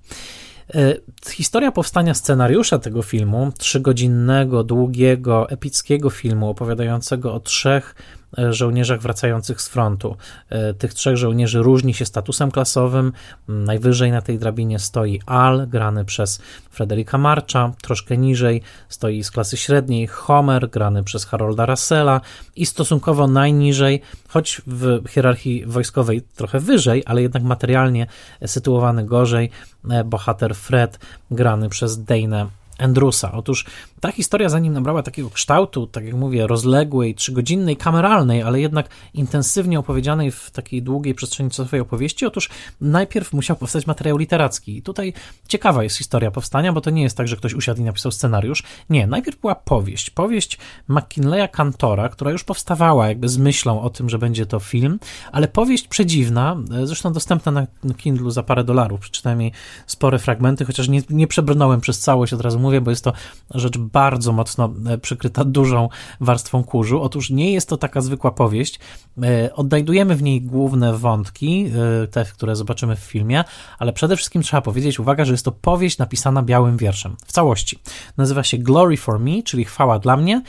[0.76, 0.96] E,
[1.30, 7.96] historia powstania scenariusza tego filmu, trzygodzinnego, długiego, epickiego filmu opowiadającego o trzech
[8.50, 10.18] żołnierzach wracających z frontu.
[10.50, 13.14] E, tych trzech żołnierzy różni się statusem klasowym.
[13.48, 16.42] Najwyżej na tej drabinie stoi Al, grany przez
[16.72, 22.22] Frederika Marcha, troszkę niżej stoi z klasy średniej Homer, grany przez Harolda Russella
[22.56, 28.08] i stosunkowo najniżej, choć w hierarchii wojskowej trochę wyżej, ale jednak materialnie
[28.46, 29.50] sytuowany gorzej,
[29.90, 31.00] e, bohater Fred,
[31.32, 33.32] grany przez Dane Andrewsa.
[33.32, 33.66] Otóż
[34.04, 39.80] ta historia, zanim nabrała takiego kształtu, tak jak mówię, rozległej, trzygodzinnej, kameralnej, ale jednak intensywnie
[39.80, 42.50] opowiedzianej w takiej długiej przestrzeni czasowej opowieści, otóż
[42.82, 44.78] najpierw musiał powstać materiał literacki.
[44.78, 45.14] I tutaj
[45.48, 48.64] ciekawa jest historia powstania, bo to nie jest tak, że ktoś usiadł i napisał scenariusz.
[48.90, 50.10] Nie, najpierw była powieść.
[50.10, 55.00] Powieść McKinleya Cantora, która już powstawała jakby z myślą o tym, że będzie to film,
[55.32, 59.00] ale powieść przedziwna, zresztą dostępna na Kindle za parę dolarów.
[59.00, 59.52] Przeczytałem jej
[59.88, 63.14] spore fragmenty, chociaż nie, nie przebrnąłem przez całość, od razu mówię, bo jest to
[63.52, 67.02] rzecz bardzo mocno e, przykryta dużą warstwą kurzu.
[67.02, 68.80] Otóż nie jest to taka zwykła powieść.
[69.24, 71.72] E, odnajdujemy w niej główne wątki,
[72.04, 73.44] e, te, które zobaczymy w filmie,
[73.80, 77.80] ale przede wszystkim trzeba powiedzieć, uwaga, że jest to powieść napisana białym wierszem w całości.
[78.18, 80.42] Nazywa się Glory for Me, czyli chwała dla mnie.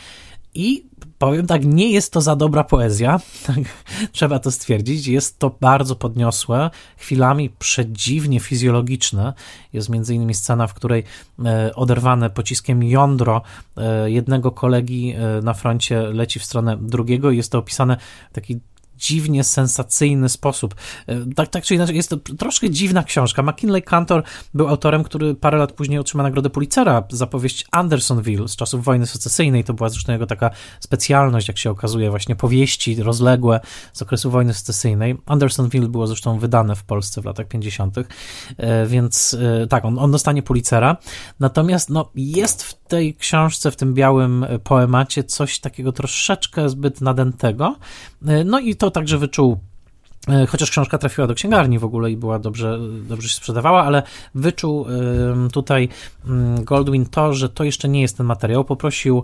[0.55, 0.87] I
[1.19, 3.59] powiem tak, nie jest to za dobra poezja, tak,
[4.13, 5.07] trzeba to stwierdzić.
[5.07, 9.33] Jest to bardzo podniosłe, chwilami przedziwnie fizjologiczne.
[9.73, 11.05] Jest między innymi scena, w której
[11.45, 13.43] e, oderwane pociskiem jądro
[13.77, 17.97] e, jednego kolegi e, na froncie leci w stronę drugiego i jest to opisane
[18.31, 18.61] w taki
[18.97, 20.75] dziwnie sensacyjny sposób.
[21.07, 23.43] E, tak, tak czy inaczej, jest to troszkę dziwna książka.
[23.43, 24.23] McKinley Cantor
[24.55, 29.07] był autorem, który parę lat później otrzymał nagrodę Pulitzera za powieść Andersonville z czasów wojny
[29.07, 29.65] secesyjnej.
[29.65, 33.61] To była zresztą jego taka specjalność, jak się okazuje, właśnie powieści rozległe
[33.93, 35.17] z okresu wojny secesyjnej.
[35.27, 37.99] Andersonville było zresztą wydane w Polsce w latach 50.,
[38.57, 40.97] e, więc e, tak, on, on dostanie Pulitzera.
[41.41, 47.77] Natomiast no, jest w tej książce, w tym białym poemacie coś takiego troszeczkę zbyt nadętego.
[48.45, 49.59] No i to także wyczuł
[50.29, 54.03] E, chociaż książka trafiła do księgarni w ogóle i była dobrze, dobrze się sprzedawała, ale
[54.35, 54.87] wyczuł
[55.53, 55.89] tutaj
[56.27, 58.65] mm, Goldwyn to, że to jeszcze nie jest ten materiał.
[58.65, 59.23] Poprosił,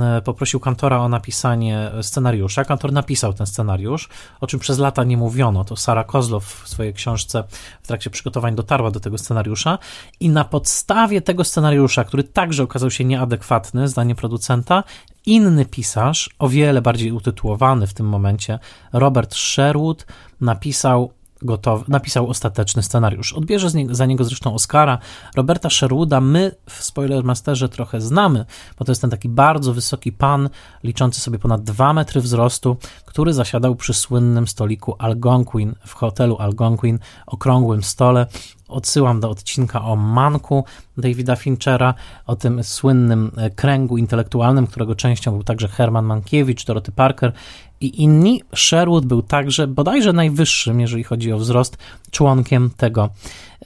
[0.00, 2.64] e, poprosił kantora o napisanie scenariusza.
[2.64, 4.08] Kantor napisał ten scenariusz,
[4.40, 5.64] o czym przez lata nie mówiono.
[5.64, 7.44] To Sara Kozlow w swojej książce
[7.82, 9.78] w trakcie przygotowań dotarła do tego scenariusza
[10.20, 14.84] i na podstawie tego scenariusza, który także okazał się nieadekwatny, zdaniem producenta,
[15.26, 18.58] inny pisarz, o wiele bardziej utytułowany w tym momencie,
[18.92, 20.06] Robert Sherwood,
[20.40, 21.12] napisał
[21.44, 23.32] gotowy, napisał ostateczny scenariusz.
[23.32, 24.98] Odbierze za niego zresztą Oscara.
[25.36, 28.44] Roberta Sherwooda my w Spoilermasterze trochę znamy,
[28.78, 30.48] bo to jest ten taki bardzo wysoki pan,
[30.84, 36.98] liczący sobie ponad 2 metry wzrostu, który zasiadał przy słynnym stoliku Algonquin w hotelu Algonquin,
[37.26, 38.26] okrągłym stole.
[38.68, 40.64] Odsyłam do odcinka o Manku
[40.96, 41.94] Davida Finchera,
[42.26, 47.32] o tym słynnym e, kręgu intelektualnym, którego częścią był także Herman Mankiewicz, Dorothy Parker
[47.82, 48.42] i inni.
[48.54, 51.78] Sherwood był także bodajże najwyższym, jeżeli chodzi o wzrost,
[52.10, 53.08] członkiem tego,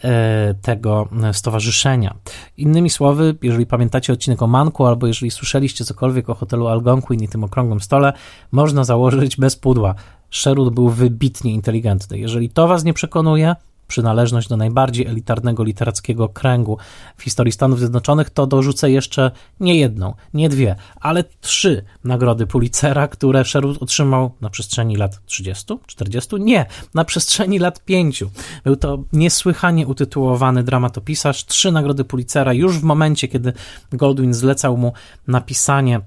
[0.05, 2.15] e, tego stowarzyszenia.
[2.57, 7.29] Innymi słowy, jeżeli pamiętacie odcinek o Manku, albo jeżeli słyszeliście cokolwiek o hotelu Algonquin i
[7.29, 8.13] tym okrągłym stole,
[8.53, 9.95] można założyć bez pudła.
[10.31, 12.19] Sherwood był wybitnie inteligentny.
[12.19, 13.57] Jeżeli to was nie przekonuje,
[13.89, 16.79] przynależność do najbardziej elitarnego literackiego kręgu
[17.17, 23.09] w historii Stanów Zjednoczonych, to dorzucę jeszcze nie jedną, nie dwie, ale trzy nagrody Pulitzera,
[23.09, 26.37] które Sherwood otrzymał na przestrzeni lat 30, 40?
[26.41, 28.25] Nie, na przestrzeni lat 5.
[28.65, 33.53] Był to niesłychanie utytułowany dramatopisarz, trzy nagrody Pulitzera już w momencie, kiedy
[33.93, 34.93] Goldwyn zlecał mu
[35.27, 36.01] napisanie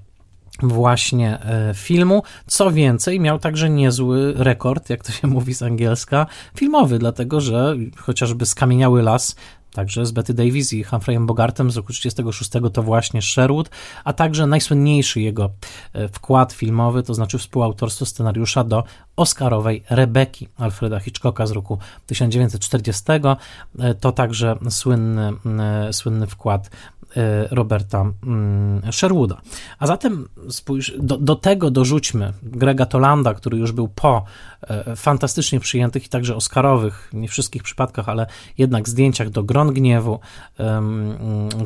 [0.62, 2.22] właśnie e, filmu.
[2.46, 7.76] Co więcej, miał także niezły rekord, jak to się mówi z angielska, filmowy, dlatego że
[7.96, 9.36] chociażby Skamieniały Las
[9.72, 13.70] także z Betty Davis i Humphreyem Bogartem z roku 1936 to właśnie Sherwood,
[14.04, 15.50] a także najsłynniejszy jego
[15.92, 18.84] e, wkład filmowy, to znaczy współautorstwo scenariusza do
[19.16, 23.04] Oscarowej Rebeki Alfreda Hitchcocka z roku 1940.
[23.78, 25.32] E, to także słynny,
[25.92, 26.70] słynny wkład
[27.50, 29.40] Roberta mm, Sherwooda.
[29.78, 34.24] A zatem spójrz, do, do, tego dorzućmy Grega Tolanda, który już był po
[34.62, 38.26] e, fantastycznie przyjętych i także Oscarowych, nie wszystkich przypadkach, ale
[38.58, 40.20] jednak zdjęciach do Gron Gniewu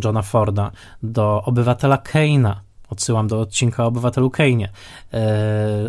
[0.04, 0.70] Johna Forda,
[1.02, 4.68] do Obywatela Keina, odsyłam do odcinka o obywatelu Kane,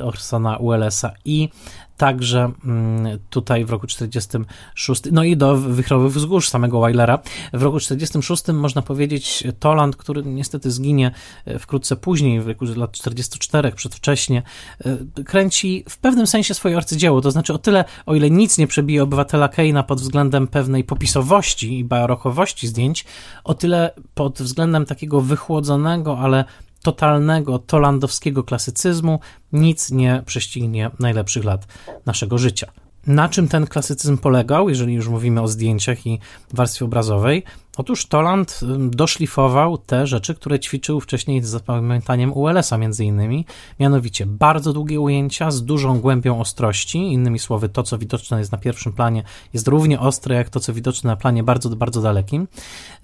[0.03, 1.49] Orsona Wellesa i
[1.97, 7.19] także mm, tutaj w roku 46, no i do Wychrowych Wzgórz samego Weilera.
[7.53, 11.11] W roku 46 można powiedzieć Toland, który niestety zginie
[11.45, 14.43] e, wkrótce później, w wieku lat 44, przedwcześnie,
[14.85, 18.67] e, kręci w pewnym sensie swoje arcydzieło, to znaczy o tyle, o ile nic nie
[18.67, 23.05] przebije obywatela Keina pod względem pewnej popisowości i barokowości zdjęć,
[23.43, 26.45] o tyle pod względem takiego wychłodzonego, ale
[26.85, 29.19] totalnego, tolandowskiego klasycyzmu
[29.53, 31.67] nic nie prześcignie najlepszych lat
[32.05, 32.71] naszego życia.
[33.07, 36.19] Na czym ten klasycyzm polegał, jeżeli już mówimy o zdjęciach i
[36.53, 37.43] warstwie obrazowej?
[37.77, 38.59] Otóż Toland
[38.89, 43.45] doszlifował te rzeczy, które ćwiczył wcześniej z zapamiętaniem ULS-a między innymi,
[43.79, 48.57] mianowicie bardzo długie ujęcia z dużą głębią ostrości, innymi słowy to, co widoczne jest na
[48.57, 52.47] pierwszym planie, jest równie ostre jak to, co widoczne na planie bardzo, bardzo dalekim,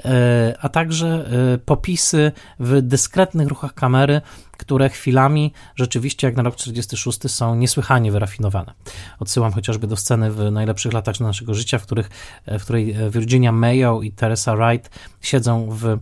[0.05, 4.21] e, a także e, popisy w dyskretnych ruchach kamery,
[4.57, 8.73] które chwilami rzeczywiście, jak na rok 46, są niesłychanie wyrafinowane.
[9.19, 12.09] Odsyłam chociażby do sceny w najlepszych latach naszego życia, w, których,
[12.45, 14.89] e, w której Virginia Mayo i Teresa Wright
[15.21, 15.97] siedzą w e,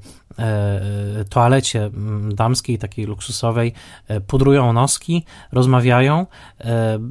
[1.29, 1.91] toalecie
[2.29, 3.73] damskiej, takiej luksusowej,
[4.07, 6.25] e, pudrują noski, rozmawiają.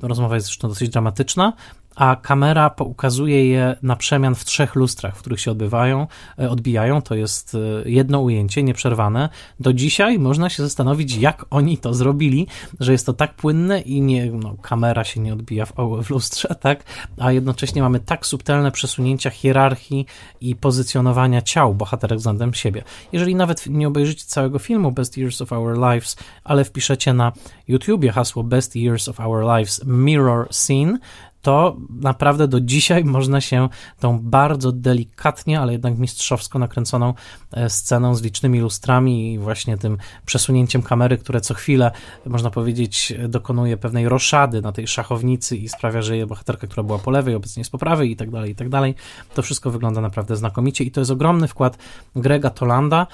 [0.03, 1.53] Rozmowa jest zresztą dosyć dramatyczna,
[1.99, 6.07] a kamera ukazuje je na przemian w trzech lustrach, w których się odbywają,
[6.39, 7.03] e, odbijają.
[7.03, 9.29] To jest e, jedno ujęcie, nieprzerwane.
[9.61, 12.47] Do dzisiaj można się zastanowić, jak oni to zrobili,
[12.81, 16.55] że jest to tak płynne i nie, no, kamera się nie odbija w, w lustrze,
[16.61, 16.85] tak?
[17.19, 20.07] A jednocześnie mamy tak subtelne przesunięcia hierarchii
[20.41, 22.85] i pozycjonowania ciał bohaterek względem siebie.
[23.13, 27.33] Jeżeli nawet nie obejrzycie całego filmu Best Years of Our Lives, ale wpiszecie na
[27.69, 30.99] YouTubie hasło Best Years of Our Lives Mirror Scene,
[31.43, 33.69] to naprawdę do dzisiaj można się
[34.01, 37.15] tą bardzo delikatnie, ale jednak mistrzowsko nakręconą
[37.53, 41.91] e, sceną z licznymi lustrami i właśnie tym przesunięciem kamery, które co chwilę,
[42.27, 47.11] można powiedzieć, dokonuje pewnej roszady na tej szachownicy i sprawia, że bohaterka, która była po
[47.11, 48.95] lewej, obecnie jest po prawej i tak dalej, i tak dalej.
[49.35, 51.79] To wszystko wygląda naprawdę znakomicie i to jest ogromny wkład
[52.17, 53.07] Grega Tolanda,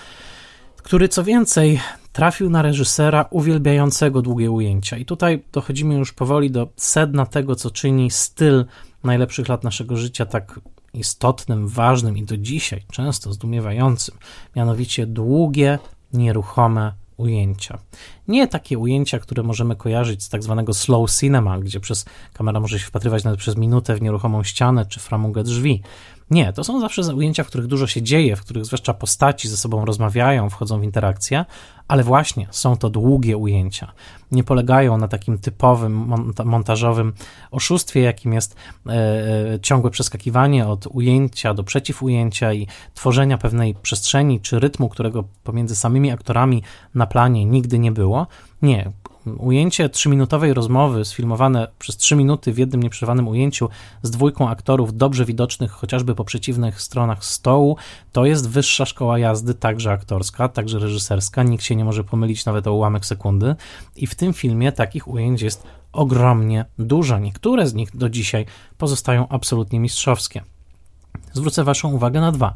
[0.77, 1.81] który co więcej
[2.15, 4.97] trafił na reżysera uwielbiającego długie ujęcia.
[4.97, 8.65] I tutaj dochodzimy już powoli do sedna tego, co czyni styl
[9.05, 10.61] najlepszych lat naszego życia tak
[10.93, 14.15] istotnym, ważnym i do dzisiaj często zdumiewającym.
[14.57, 15.79] Mianowicie długie,
[16.13, 17.79] nieruchome ujęcia.
[18.29, 22.79] Nie takie ujęcia, które możemy kojarzyć z tak zwanego slow cinema, gdzie przez kamera może
[22.79, 25.83] się wpatrywać nawet przez minutę w nieruchomą ścianę czy framugę drzwi.
[26.31, 29.57] Nie, to są zawsze ujęcia, w których dużo się dzieje, w których zwłaszcza postaci ze
[29.57, 31.45] sobą rozmawiają, wchodzą w interakcję,
[31.89, 33.93] ale właśnie są to długie ujęcia.
[34.33, 37.13] Nie polegają na takim typowym montażowym
[37.51, 38.57] oszustwie, jakim jest
[38.87, 45.25] e, e, ciągłe przeskakiwanie od ujęcia do przeciwujęcia i tworzenia pewnej przestrzeni czy rytmu, którego
[45.45, 46.63] pomiędzy samymi aktorami
[46.95, 48.27] na planie nigdy nie było.
[48.63, 48.93] Nie,
[49.39, 53.69] ujęcie trzyminutowej rozmowy sfilmowane przez trzy minuty w jednym nieprzerwanym ujęciu
[54.03, 57.77] z dwójką aktorów dobrze widocznych chociażby po przeciwnych stronach stołu,
[58.13, 61.43] to jest wyższa szkoła jazdy, także aktorska, także reżyserska.
[61.43, 63.55] Nikt się nie może pomylić nawet o ułamek sekundy.
[63.97, 67.19] I w tym filmie takich ujęć jest ogromnie dużo.
[67.19, 68.47] Niektóre z nich do dzisiaj
[68.79, 70.43] pozostają absolutnie mistrzowskie.
[71.33, 72.55] Zwrócę Waszą uwagę na dwa.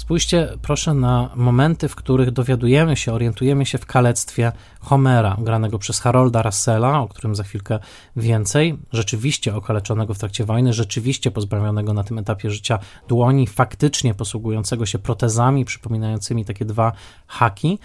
[0.00, 6.00] Spójrzcie proszę na momenty, w których dowiadujemy się, orientujemy się w kalectwie Homera, granego przez
[6.00, 7.78] Harolda Russella, o którym za chwilkę
[8.16, 14.86] więcej, rzeczywiście okaleczonego w trakcie wojny, rzeczywiście pozbawionego na tym etapie życia dłoni, faktycznie posługującego
[14.86, 16.92] się protezami przypominającymi takie dwa
[17.26, 17.78] haki.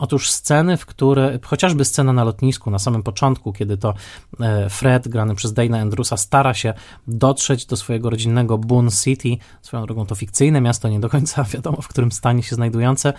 [0.00, 3.94] Otóż sceny, w które, chociażby scena na lotnisku na samym początku, kiedy to
[4.40, 6.74] e, Fred, grany przez Dana Andrewsa, stara się
[7.06, 11.82] dotrzeć do swojego rodzinnego Boone City, swoją drogą to fikcyjne miasto, nie do końca wiadomo
[11.82, 13.12] w którym stanie się znajdujące,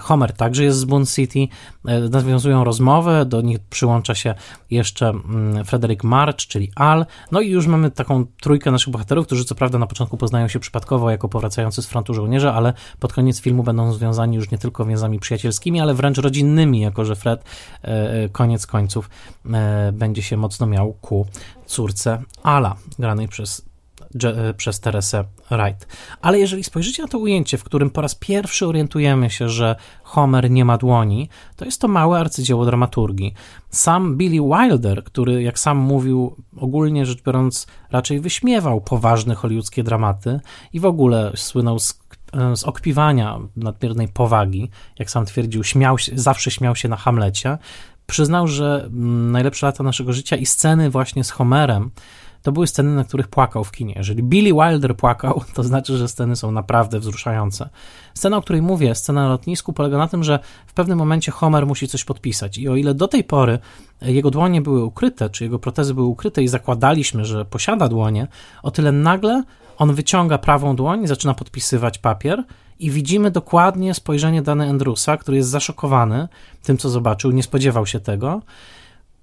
[0.00, 1.48] Homer także jest z Boone City,
[1.86, 4.34] e, nawiązują rozmowę, do nich przyłącza się
[4.70, 9.44] jeszcze mm, Frederick March, czyli Al, no i już mamy taką trójkę naszych bohaterów, którzy
[9.44, 13.40] co prawda na początku poznają się przypadkowo jako powracający z frontu żołnierze, ale pod koniec
[13.40, 17.44] filmu będą związani już nie tylko więzami przyjacielskimi, ale wręcz rodzinnymi, jako że Fred
[17.82, 19.10] e, koniec końców
[19.92, 21.26] będzie się mocno miał ku
[21.66, 23.69] córce Ala, granej przez
[24.24, 25.86] E, przez Teresę Wright.
[26.20, 30.50] Ale jeżeli spojrzycie na to ujęcie, w którym po raz pierwszy orientujemy się, że Homer
[30.50, 33.34] nie ma dłoni, to jest to małe arcydzieło dramaturgii.
[33.70, 40.40] Sam Billy Wilder, który, jak sam mówił, ogólnie rzecz biorąc, raczej wyśmiewał poważne hollywoodzkie dramaty
[40.72, 42.00] i w ogóle słynął z
[42.32, 47.58] e, z okpiwania nadmiernej powagi, jak sam twierdził, śmiał się, zawsze śmiał się na Hamlecie,
[48.06, 51.90] przyznał, że mm, najlepsze lata naszego życia i sceny właśnie z Homerem
[52.42, 53.94] to były sceny, na których płakał w kinie.
[53.96, 57.68] Jeżeli Billy Wilder płakał, to znaczy, że sceny są naprawdę wzruszające.
[58.14, 61.66] Scena, o której mówię, scena na lotnisku, polega na tym, że w pewnym momencie Homer
[61.66, 62.58] musi coś podpisać.
[62.58, 63.58] I o ile do tej pory
[64.02, 68.28] jego dłonie były ukryte, czy jego protezy były ukryte i zakładaliśmy, że posiada dłonie,
[68.62, 69.42] o tyle nagle
[69.78, 72.44] on wyciąga prawą dłoń zaczyna podpisywać papier
[72.78, 76.28] i widzimy dokładnie spojrzenie Dany Andrewsa, który jest zaszokowany
[76.62, 78.42] tym, co zobaczył, nie spodziewał się tego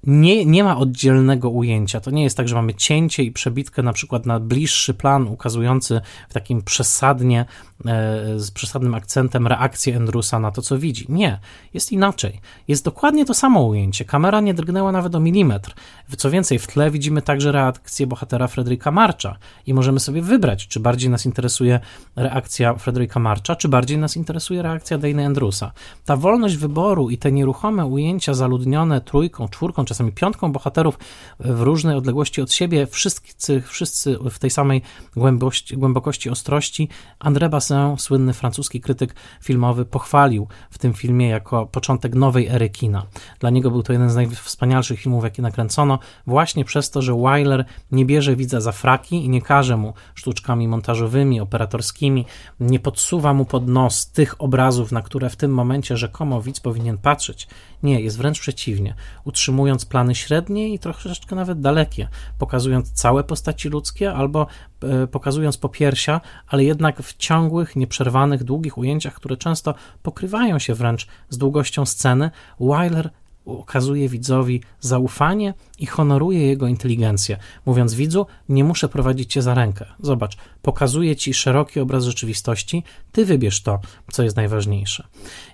[0.03, 1.99] nie, nie ma oddzielnego ujęcia.
[1.99, 6.01] To nie jest tak, że mamy cięcie i przebitkę na przykład na bliższy plan ukazujący
[6.29, 7.45] w takim przesadnie,
[7.85, 11.05] e, z przesadnym akcentem reakcję Andrewsa na to, co widzi.
[11.09, 11.39] Nie,
[11.73, 12.41] jest inaczej.
[12.67, 14.05] Jest dokładnie to samo ujęcie.
[14.05, 15.73] Kamera nie drgnęła nawet o milimetr.
[16.17, 20.79] Co więcej, w tle widzimy także reakcję bohatera Fredrika Marcha i możemy sobie wybrać, czy
[20.79, 21.79] bardziej nas interesuje
[22.15, 25.71] reakcja Fredrika Marcha, czy bardziej nas interesuje reakcja Dana Andrewsa.
[26.05, 30.99] Ta wolność wyboru i te nieruchome ujęcia zaludnione trójką, czwórką, czasami piątką bohaterów
[31.39, 34.81] w różnej odległości od siebie, wszyscy, wszyscy w tej samej
[35.15, 36.89] głębokości, głębokości ostrości.
[37.19, 43.05] André Bassin, słynny francuski krytyk filmowy, pochwalił w tym filmie jako początek nowej ery kina.
[43.39, 47.65] Dla niego był to jeden z najwspanialszych filmów, jakie nakręcono, właśnie przez to, że Wyler
[47.91, 52.25] nie bierze widza za fraki i nie każe mu sztuczkami montażowymi, operatorskimi,
[52.59, 56.97] nie podsuwa mu pod nos tych obrazów, na które w tym momencie rzekomo widz powinien
[56.97, 57.47] patrzeć.
[57.83, 58.95] Nie, jest wręcz przeciwnie.
[59.23, 62.07] Utrzymując plany średnie i troszeczkę nawet dalekie,
[62.39, 64.47] pokazując całe postaci ludzkie albo
[64.83, 71.07] e, pokazując popiersia, ale jednak w ciągłych, nieprzerwanych, długich ujęciach, które często pokrywają się wręcz
[71.29, 73.09] z długością sceny, Wyler
[73.47, 79.85] okazuje widzowi zaufanie i honoruje jego inteligencję, mówiąc widzu, nie muszę prowadzić cię za rękę.
[79.99, 83.79] Zobacz, pokazuję ci szeroki obraz rzeczywistości, ty wybierz to,
[84.11, 85.07] co jest najważniejsze.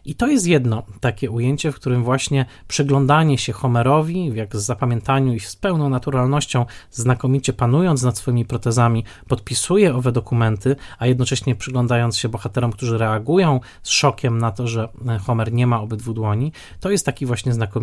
[0.06, 5.34] I to jest jedno takie ujęcie, w którym właśnie przyglądanie się Homerowi, jak z zapamiętaniu
[5.34, 12.18] i z pełną naturalnością, znakomicie panując nad swoimi protezami, podpisuje owe dokumenty, a jednocześnie przyglądając
[12.18, 14.90] się bohaterom, którzy reagują z szokiem na to, że
[15.26, 17.83] Homer nie ma obydwu dłoni, to jest taki właśnie znakomity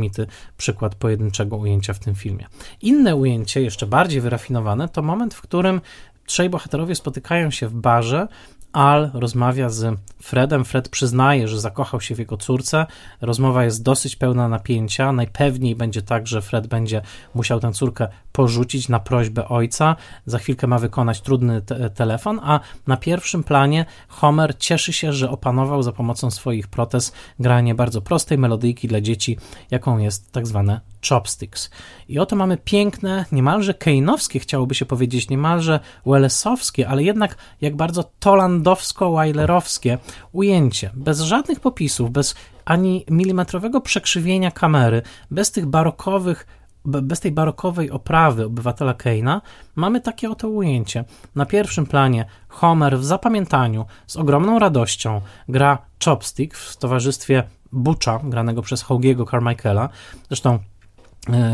[0.57, 2.47] przykład pojedynczego ujęcia w tym filmie.
[2.83, 5.81] Inne ujęcie, jeszcze bardziej wyrafinowane, to moment, w którym
[6.27, 8.29] trzej bohaterowie spotykają się w barze,
[8.73, 10.65] Al rozmawia z Fredem.
[10.65, 12.87] Fred przyznaje, że zakochał się w jego córce.
[13.21, 15.13] Rozmowa jest dosyć pełna napięcia.
[15.13, 17.03] Najpewniej będzie tak, że Fred będzie
[17.35, 19.97] musiał tę córkę porzucić na prośbę ojca.
[20.27, 25.31] Za chwilkę ma wykonać trudny te telefon, a na pierwszym planie Homer cieszy się, że
[25.31, 29.39] opanował za pomocą swoich protez granie bardzo prostej melodyjki dla dzieci,
[29.71, 31.71] jaką jest tak zwane chopsticks.
[32.09, 38.05] I oto mamy piękne, niemalże kejnowskie, chciałoby się powiedzieć, niemalże Wellesowskie, ale jednak jak bardzo
[38.21, 39.99] tolandowsko-weilerowskie
[40.33, 42.35] ujęcie, bez żadnych popisów, bez
[42.65, 46.47] ani milimetrowego przekrzywienia kamery, bez tych barokowych
[46.85, 49.43] bez tej barokowej oprawy obywatela Keina
[49.77, 51.05] mamy takie oto ujęcie.
[51.35, 57.43] Na pierwszym planie Homer w zapamiętaniu z ogromną radością gra chopstick w towarzystwie
[57.73, 59.89] Butcha, granego przez Hogiego Carmichaela.
[60.29, 60.59] Zresztą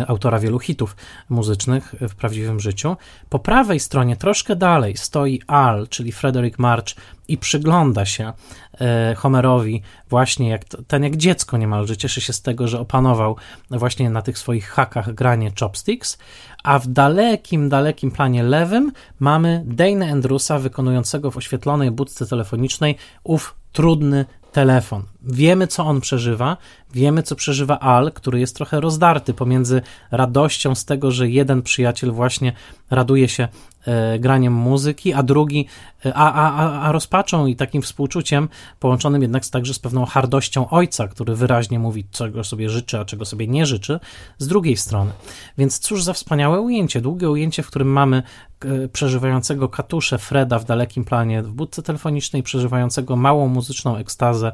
[0.07, 0.97] autora wielu hitów
[1.29, 2.97] muzycznych w prawdziwym życiu.
[3.29, 6.95] Po prawej stronie, troszkę dalej, stoi Al, czyli Frederick March,
[7.29, 8.33] i przygląda się
[8.81, 13.37] e, Homerowi, właśnie jak ten jak dziecko niemalże cieszy się z tego, że opanował
[13.71, 16.19] właśnie na tych swoich hakach granie chopsticks,
[16.65, 23.55] a w dalekim, dalekim planie lewym mamy Dana Andrewsa wykonującego w oświetlonej budce telefonicznej ów
[23.73, 25.03] trudny telefon.
[25.23, 26.57] Wiemy, co on przeżywa,
[26.95, 32.13] wiemy, co przeżywa Al, który jest trochę rozdarty pomiędzy radością z tego, że jeden przyjaciel
[32.13, 32.53] właśnie
[32.91, 33.49] raduje się
[33.87, 35.67] e, graniem muzyki, a drugi,
[36.07, 38.49] e, a, a, a rozpaczą i takim współczuciem,
[38.81, 43.25] połączonym jednak także z pewną hardością ojca, który wyraźnie mówi, czego sobie życzy, a czego
[43.25, 44.01] sobie nie życzy,
[44.39, 45.13] z drugiej strony.
[45.59, 48.23] Więc cóż za wspaniałe ujęcie, długie ujęcie, w którym mamy
[48.65, 54.53] e, przeżywającego katusze Freda w dalekim planie w budce telefonicznej, przeżywającego małą muzyczną ekstazę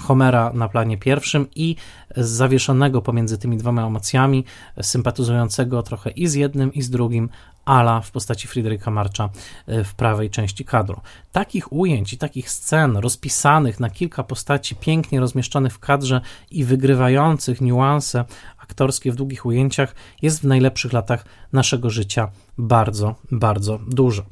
[0.00, 1.76] Homera na planie pierwszym i
[2.16, 4.44] zawieszonego pomiędzy tymi dwoma emocjami,
[4.82, 7.28] sympatyzującego trochę i z jednym, i z drugim
[7.64, 9.28] Ala w postaci Friedricha Marcha
[9.66, 11.00] e, w prawej części kadru.
[11.32, 17.60] Takich ujęć i takich scen rozpisanych na kilka postaci, pięknie rozmieszczonych w kadrze i wygrywających
[17.60, 18.24] niuanse
[18.58, 24.22] aktorskie w długich ujęciach jest w najlepszych latach naszego życia bardzo, bardzo dużo.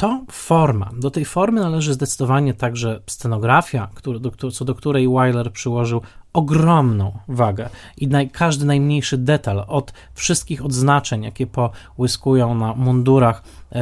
[0.00, 0.90] To forma.
[0.96, 3.88] Do tej formy należy zdecydowanie także scenografia,
[4.20, 6.00] do, co do której Wyler przyłożył
[6.32, 13.76] ogromną wagę i naj, każdy najmniejszy detal od wszystkich odznaczeń, jakie połyskują na mundurach e,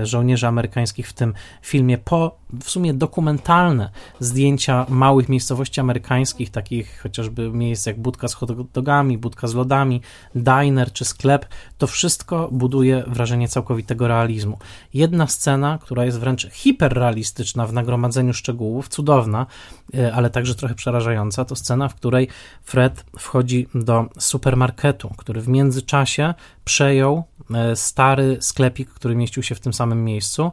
[0.00, 7.00] e, żołnierzy amerykańskich w tym filmie, po w sumie dokumentalne zdjęcia małych miejscowości amerykańskich, takich
[7.02, 10.00] chociażby miejsc jak budka z hotdogami, budka z lodami,
[10.34, 11.46] diner czy sklep,
[11.78, 14.58] to wszystko buduje wrażenie całkowitego realizmu.
[14.94, 19.46] Jedna scena, która jest wręcz hiperrealistyczna w nagromadzeniu szczegółów, cudowna,
[19.94, 22.28] e, ale także trochę przerażająca, to scena scena, w której
[22.62, 29.60] Fred wchodzi do supermarketu, który w międzyczasie przejął e, stary sklepik, który mieścił się w
[29.60, 30.52] tym samym miejscu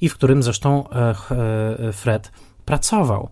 [0.00, 1.14] i w którym zresztą e,
[1.88, 2.32] e, Fred
[2.64, 3.28] pracował.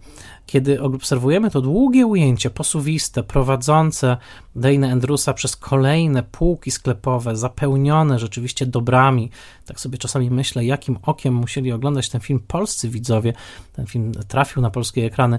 [0.47, 4.17] Kiedy obserwujemy to długie ujęcie posuwiste, prowadzące
[4.57, 9.31] Dana Andrewsa przez kolejne półki sklepowe, zapełnione rzeczywiście dobrami,
[9.67, 13.33] tak sobie czasami myślę, jakim okiem musieli oglądać ten film polscy widzowie.
[13.73, 15.39] Ten film trafił na polskie ekrany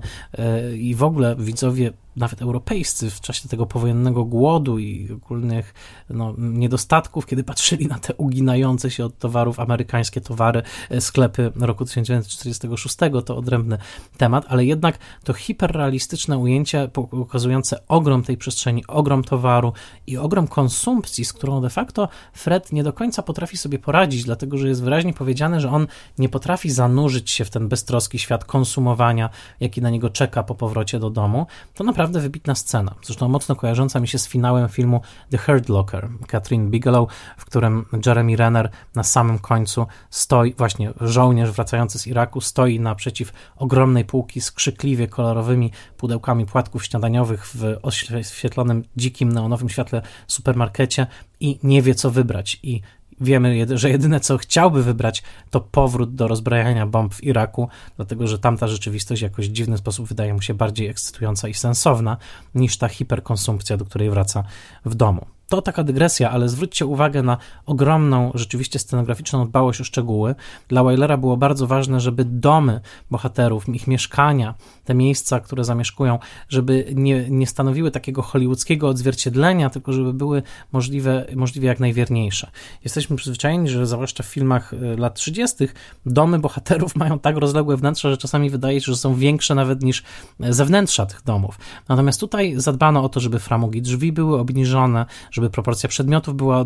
[0.77, 5.73] i w ogóle widzowie nawet europejscy w czasie tego powojennego głodu i ogólnych
[6.09, 11.85] no, niedostatków, kiedy patrzyli na te uginające się od towarów amerykańskie towary, e, sklepy roku
[11.85, 13.77] 1946, to odrębny
[14.17, 18.83] temat, ale jednak to hiperrealistyczne ujęcie pokazujące ogrom tej przestrzeni,
[19.23, 19.73] towaru
[20.07, 24.57] i ogrom konsumpcji, z którą de facto Fred nie do końca potrafi sobie poradzić, dlatego
[24.57, 25.87] że jest wyraźnie powiedziane, że on
[26.17, 29.29] nie potrafi zanurzyć się w ten beztroski świat konsumowania,
[29.59, 32.95] jaki na niego czeka po powrocie do domu, to naprawdę naprawdę wybitna scena.
[33.03, 35.01] Zresztą mocno kojarząca mi się z finałem filmu
[35.31, 41.51] The Hurt Locker Catherine Bigelow, w którym Jeremy Renner na samym końcu stoi, właśnie żołnierz
[41.51, 48.83] wracający z Iraku, stoi naprzeciw ogromnej półki z krzykliwie kolorowymi pudełkami płatków śniadaniowych w oświetlonym
[48.97, 51.07] dzikim neonowym świetle supermarkecie
[51.39, 52.59] i nie wie co wybrać.
[52.63, 52.81] I
[53.21, 58.39] wiemy, że jedyne co chciałby wybrać, to powrót do rozbrajania bomb w Iraku, dlatego że
[58.39, 62.17] tamta rzeczywistość jakoś w dziwny sposób wydaje mu się bardziej ekscytująca i sensowna
[62.55, 64.43] niż ta hiperkonsumpcja, do której wraca
[64.85, 65.25] w domu.
[65.49, 70.35] To taka dygresja, ale zwróćcie uwagę na ogromną, rzeczywiście scenograficzną dbałość o szczegóły.
[70.67, 72.81] Dla Weilera było bardzo ważne, żeby domy
[73.11, 74.53] bohaterów, ich mieszkania,
[74.85, 76.19] te miejsca, które zamieszkują,
[76.49, 82.51] żeby nie, nie stanowiły takiego hollywoodzkiego odzwierciedlenia, tylko żeby były możliwe, możliwie jak najwierniejsze.
[82.83, 85.67] Jesteśmy przyzwyczajeni, że zwłaszcza w filmach y, lat 30.
[86.05, 90.03] domy bohaterów mają tak rozległe wnętrza, że czasami wydaje się, że są większe nawet niż
[90.39, 91.59] zewnętrza tych domów.
[91.89, 95.05] Natomiast tutaj zadbano o to, żeby framugi drzwi były obniżone,
[95.35, 96.65] żeby proporcja przedmiotów była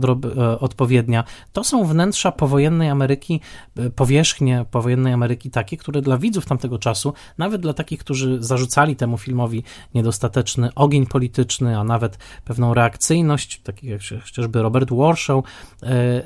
[0.60, 1.24] odpowiednia.
[1.54, 3.42] To są wnętrza powojennej Ameryki,
[3.96, 9.18] powierzchnie powojennej Ameryki takie, które dla widzów tamtego czasu, nawet dla takich, którzy zarzucali temu
[9.18, 9.64] filmowi
[9.94, 15.44] niedostateczny ogień polityczny, a nawet pewną reakcyjność, takich jak chociażby Robert Warshaw,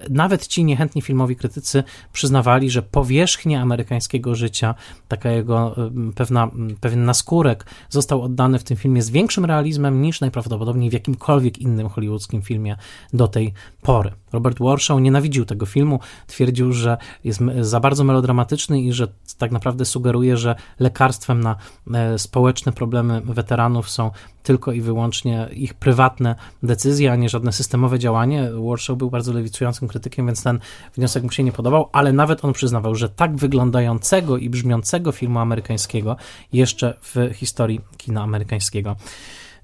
[0.09, 1.83] nawet ci niechętni filmowi krytycy
[2.13, 4.75] przyznawali, że powierzchnia amerykańskiego życia,
[5.07, 5.75] taka jego
[6.15, 11.57] pewna, pewien naskórek został oddany w tym filmie z większym realizmem niż najprawdopodobniej w jakimkolwiek
[11.57, 12.75] innym hollywoodzkim filmie
[13.13, 14.11] do tej pory.
[14.33, 19.07] Robert Warshaw nienawidził tego filmu, twierdził, że jest za bardzo melodramatyczny i że
[19.37, 21.55] tak naprawdę sugeruje, że lekarstwem na
[21.93, 24.11] e, społeczne problemy weteranów są
[24.43, 28.49] tylko i wyłącznie ich prywatne decyzje, a nie żadne systemowe działanie.
[28.69, 30.59] Warshaw był bardzo lewicującym krytykiem, więc ten
[30.95, 35.39] wniosek mu się nie podobał, ale nawet on przyznawał, że tak wyglądającego i brzmiącego filmu
[35.39, 36.15] amerykańskiego
[36.53, 38.95] jeszcze w historii kina amerykańskiego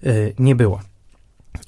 [0.04, 0.80] y, nie było.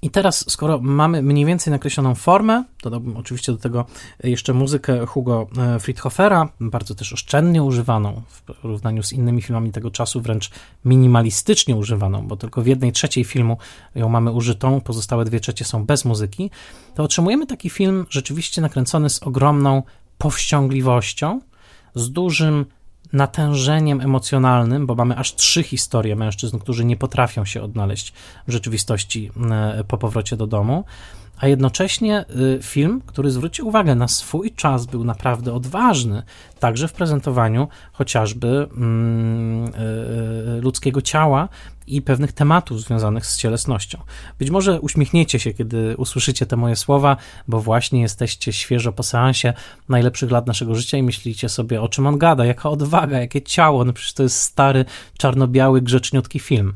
[0.01, 3.85] I teraz, skoro mamy mniej więcej nakreśloną formę, dodałbym oczywiście do tego
[4.23, 9.91] jeszcze muzykę Hugo e, Friedhofera, bardzo też oszczędnie używaną w porównaniu z innymi filmami tego
[9.91, 10.49] czasu, wręcz
[10.85, 13.57] minimalistycznie używaną, bo tylko w jednej trzeciej filmu
[13.95, 16.49] ją mamy użytą, pozostałe dwie trzecie są bez muzyki,
[16.95, 19.83] to otrzymujemy taki film rzeczywiście nakręcony z ogromną
[20.17, 21.41] powściągliwością,
[21.95, 22.65] z dużym
[23.13, 28.13] natężeniem emocjonalnym, bo mamy aż trzy historie mężczyzn, którzy nie potrafią się odnaleźć
[28.47, 30.83] w rzeczywistości e, po powrocie do domu,
[31.37, 32.25] a jednocześnie e,
[32.61, 36.23] film, który zwrócił uwagę na swój czas, był naprawdę odważny,
[36.59, 41.49] także w prezentowaniu chociażby mm, e, ludzkiego ciała
[41.87, 44.01] i pewnych tematów związanych z cielesnością.
[44.39, 47.17] Być może uśmiechniecie się, kiedy usłyszycie te moje słowa,
[47.47, 49.53] bo właśnie jesteście świeżo po seansie
[49.89, 53.85] najlepszych lat naszego życia i myślicie sobie, o czym on gada, jaka odwaga, jakie ciało,
[53.85, 54.85] no przecież to jest stary,
[55.17, 56.73] czarno-biały, grzeczniutki film.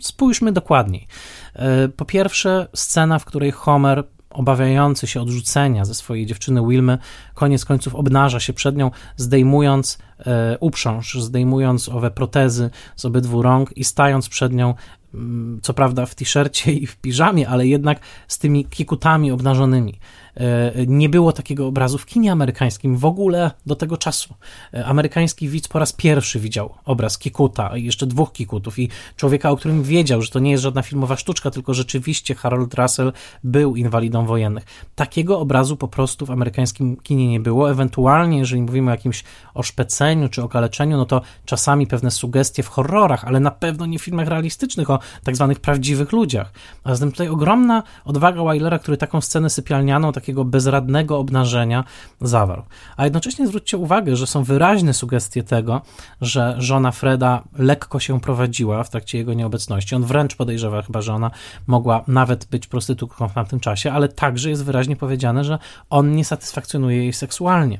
[0.00, 1.06] Spójrzmy dokładniej.
[1.54, 6.98] E, po pierwsze, scena, w której Homer obawiający się odrzucenia ze swojej dziewczyny Wilmy,
[7.34, 13.76] koniec końców obnaża się przed nią, zdejmując e, uprząż, zdejmując owe protezy z obydwu rąk
[13.76, 14.74] i stając przed nią,
[15.14, 19.98] mm, co prawda w t-shircie i w piżamie, ale jednak z tymi kikutami obnażonymi.
[20.38, 24.34] E, nie było takiego obrazu w kinie amerykańskim w ogóle do tego czasu.
[24.74, 29.56] E, amerykański widz po raz pierwszy widział obraz Kikuta jeszcze dwóch Kikutów i człowieka, o
[29.56, 33.12] którym wiedział, że to nie jest żadna filmowa sztuczka, tylko rzeczywiście Harold Russell
[33.44, 34.64] był inwalidą wojennych.
[34.94, 37.70] Takiego obrazu po prostu w amerykańskim kinie nie było.
[37.70, 39.24] Ewentualnie, jeżeli mówimy o jakimś
[39.54, 44.02] oszpeceniu czy okaleczeniu, no to czasami pewne sugestie w horrorach, ale na pewno nie w
[44.02, 46.52] filmach realistycznych o tak zwanych prawdziwych ludziach.
[46.84, 51.84] A zatem tutaj ogromna odwaga Wylera, który taką scenę sypialnianą, takie takiego bezradnego obnażenia
[52.20, 52.62] zawarł.
[52.96, 55.82] A jednocześnie zwróćcie uwagę, że są wyraźne sugestie tego,
[56.20, 59.94] że żona Freda lekko się prowadziła w trakcie jego nieobecności.
[59.94, 61.30] On wręcz podejrzewa chyba, że ona
[61.66, 65.58] mogła nawet być prostytutką w tamtym czasie, ale także jest wyraźnie powiedziane, że
[65.90, 67.78] on nie satysfakcjonuje jej seksualnie.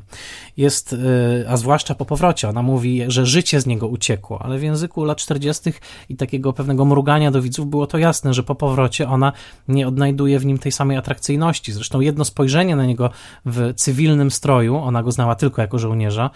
[0.56, 4.62] Jest, y, a zwłaszcza po powrocie, ona mówi, że życie z niego uciekło, ale w
[4.62, 5.72] języku lat 40.
[6.08, 9.32] i takiego pewnego mrugania do widzów było to jasne, że po powrocie ona
[9.68, 11.72] nie odnajduje w nim tej samej atrakcyjności.
[11.72, 13.10] Zresztą jedno spojrzenie na niego
[13.46, 16.30] w cywilnym stroju, ona go znała tylko jako żołnierza,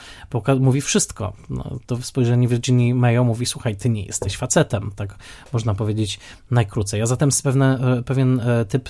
[0.60, 1.32] mówi wszystko.
[1.50, 5.18] No, to spojrzenie Virginii Mayo mówi, słuchaj, ty nie jesteś facetem, tak
[5.52, 7.02] można powiedzieć najkrócej.
[7.02, 8.88] A zatem pewne, e, pewien e, typ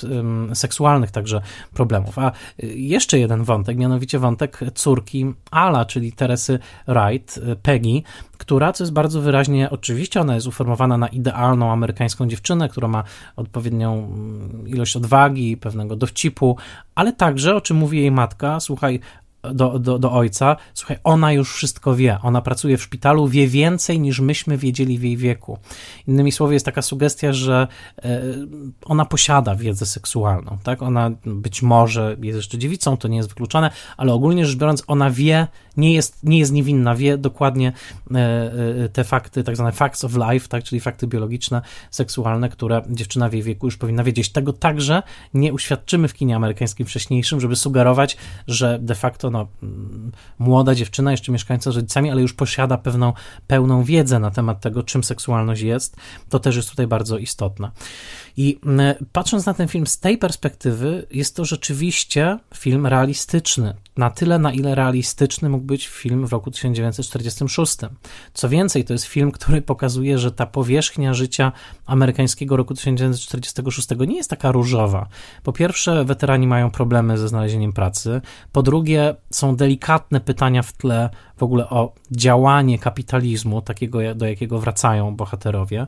[0.54, 1.40] seksualnych także
[1.74, 2.18] problemów.
[2.18, 2.32] A e,
[2.66, 6.58] jeszcze jeden wątek, mianowicie wątek córki Ala, czyli Teresy
[6.88, 8.02] Wright, Peggy,
[8.42, 13.04] która, co jest bardzo wyraźnie, oczywiście ona jest uformowana na idealną amerykańską dziewczynę, która ma
[13.36, 16.56] odpowiednią mm, ilość odwagi, pewnego dowcipu,
[16.94, 19.00] ale także, o czym mówi jej matka, słuchaj,
[19.42, 24.00] do, do, do ojca, słuchaj, ona już wszystko wie, ona pracuje w szpitalu, wie więcej
[24.00, 25.58] niż myśmy wiedzieli w jej wieku.
[26.06, 27.68] Innymi słowy, jest taka sugestia, że
[28.04, 28.22] e,
[28.84, 30.82] ona posiada wiedzę seksualną, tak?
[30.82, 35.10] Ona być może jest jeszcze dziewicą, to nie jest wykluczone, ale ogólnie rzecz biorąc, ona
[35.10, 37.72] wie, nie jest, nie jest niewinna, wie dokładnie
[38.14, 38.18] e,
[38.84, 40.64] e, te fakty, tak zwane facts of life, tak?
[40.64, 44.32] Czyli fakty biologiczne, seksualne, które dziewczyna w jej wieku już powinna wiedzieć.
[44.32, 45.02] Tego także
[45.34, 48.16] nie uświadczymy w kinie amerykańskim wcześniejszym, żeby sugerować,
[48.46, 53.12] że de facto no, mm, młoda dziewczyna, jeszcze mieszkająca z rodzicami, ale już posiada pewną
[53.46, 55.96] pełną wiedzę na temat tego, czym seksualność jest,
[56.28, 57.70] to też jest tutaj bardzo istotne.
[58.36, 63.74] I mm, patrząc na ten film z tej perspektywy, jest to rzeczywiście film realistyczny.
[63.96, 67.76] Na tyle, na ile realistyczny mógł być film w roku 1946.
[68.34, 71.52] Co więcej, to jest film, który pokazuje, że ta powierzchnia życia
[71.86, 75.08] amerykańskiego roku 1946 nie jest taka różowa.
[75.42, 78.20] Po pierwsze, weterani mają problemy ze znalezieniem pracy.
[78.52, 84.58] Po drugie, są delikatne pytania w tle w ogóle o działanie kapitalizmu, takiego do jakiego
[84.58, 85.86] wracają bohaterowie.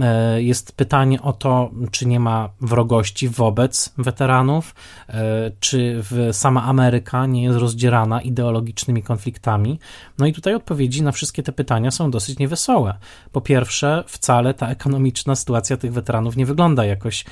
[0.00, 4.74] E, jest pytanie o to, czy nie ma wrogości wobec weteranów,
[5.08, 9.78] e, czy sama Ameryka nie jest rozdzierana ideologicznymi konfliktami.
[10.18, 12.98] No i tutaj odpowiedzi na wszystkie te pytania są dosyć niewesołe.
[13.32, 17.26] Po pierwsze, wcale ta ekonomiczna sytuacja tych weteranów nie wygląda jakoś e,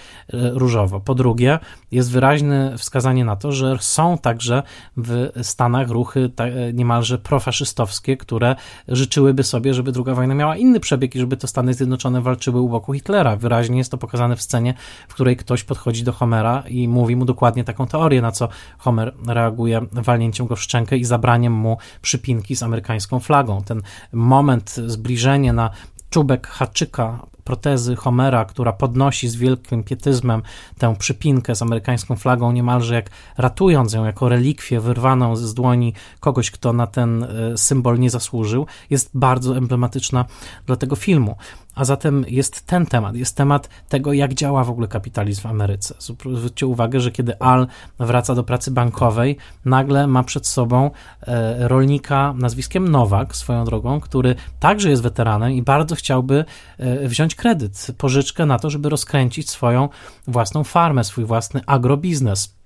[0.50, 1.00] różowo.
[1.00, 1.58] Po drugie,
[1.92, 4.62] jest wyraźne wskazanie na to, że są także
[4.96, 6.30] w Stanach ruchy
[6.74, 8.56] niemalże profaszystowskie, które
[8.88, 12.64] życzyłyby sobie, żeby druga wojna miała inny przebieg i żeby to Stany Zjednoczone walczyły był
[12.64, 13.36] u boku Hitlera.
[13.36, 14.74] Wyraźnie jest to pokazane w scenie,
[15.08, 18.48] w której ktoś podchodzi do Homera i mówi mu dokładnie taką teorię, na co
[18.78, 23.62] Homer reaguje walnięciem go w szczękę i zabraniem mu przypinki z amerykańską flagą.
[23.62, 23.82] Ten
[24.12, 25.70] moment, zbliżenie na
[26.10, 30.42] czubek haczyka protezy Homera, która podnosi z wielkim pietyzmem
[30.78, 36.50] tę przypinkę z amerykańską flagą, niemalże jak ratując ją jako relikwię wyrwaną z dłoni kogoś,
[36.50, 37.28] kto na ten e,
[37.58, 40.24] symbol nie zasłużył, jest bardzo emblematyczna
[40.66, 41.36] dla tego filmu.
[41.76, 45.94] A zatem jest ten temat, jest temat tego, jak działa w ogóle kapitalizm w Ameryce.
[46.34, 47.66] Zwróćcie uwagę, że kiedy Al
[47.98, 50.90] wraca do pracy bankowej, nagle ma przed sobą
[51.22, 56.44] e, rolnika nazwiskiem Nowak, swoją drogą, który także jest weteranem i bardzo chciałby
[56.78, 59.88] e, wziąć kredyt, pożyczkę na to, żeby rozkręcić swoją
[60.28, 62.56] własną farmę, swój własny agrobiznes.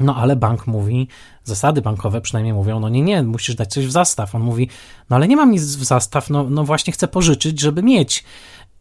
[0.00, 1.08] No ale bank mówi,
[1.44, 4.34] zasady bankowe przynajmniej mówią, no nie, nie, musisz dać coś w zastaw.
[4.34, 4.68] On mówi,
[5.10, 8.24] no ale nie mam nic w zastaw, no, no właśnie chcę pożyczyć, żeby mieć.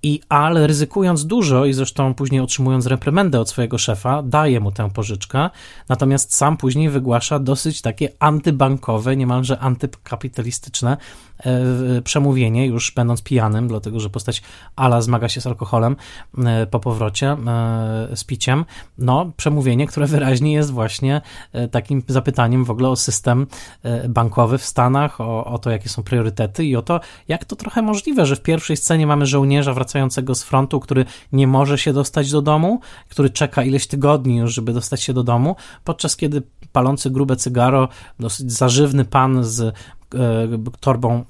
[0.05, 4.89] I Al, ryzykując dużo i zresztą później otrzymując reprymendę od swojego szefa, daje mu tę
[4.89, 5.49] pożyczkę,
[5.89, 10.97] natomiast sam później wygłasza dosyć takie antybankowe, niemalże antykapitalistyczne
[12.03, 14.41] przemówienie, już będąc pijanym, dlatego że postać
[14.75, 15.95] Ala zmaga się z alkoholem
[16.37, 17.37] e, po powrocie e,
[18.15, 18.65] z piciem.
[18.97, 21.21] No, przemówienie, które wyraźnie jest właśnie
[21.71, 23.47] takim zapytaniem w ogóle o system
[24.09, 27.81] bankowy w Stanach, o, o to, jakie są priorytety i o to, jak to trochę
[27.81, 32.31] możliwe, że w pierwszej scenie mamy żołnierza wracającego z frontu, który nie może się dostać
[32.31, 32.79] do domu,
[33.09, 37.87] który czeka ileś tygodni już, żeby dostać się do domu, podczas kiedy palący grube cygaro,
[38.19, 39.73] dosyć zażywny pan z E,
[40.79, 41.23] torbą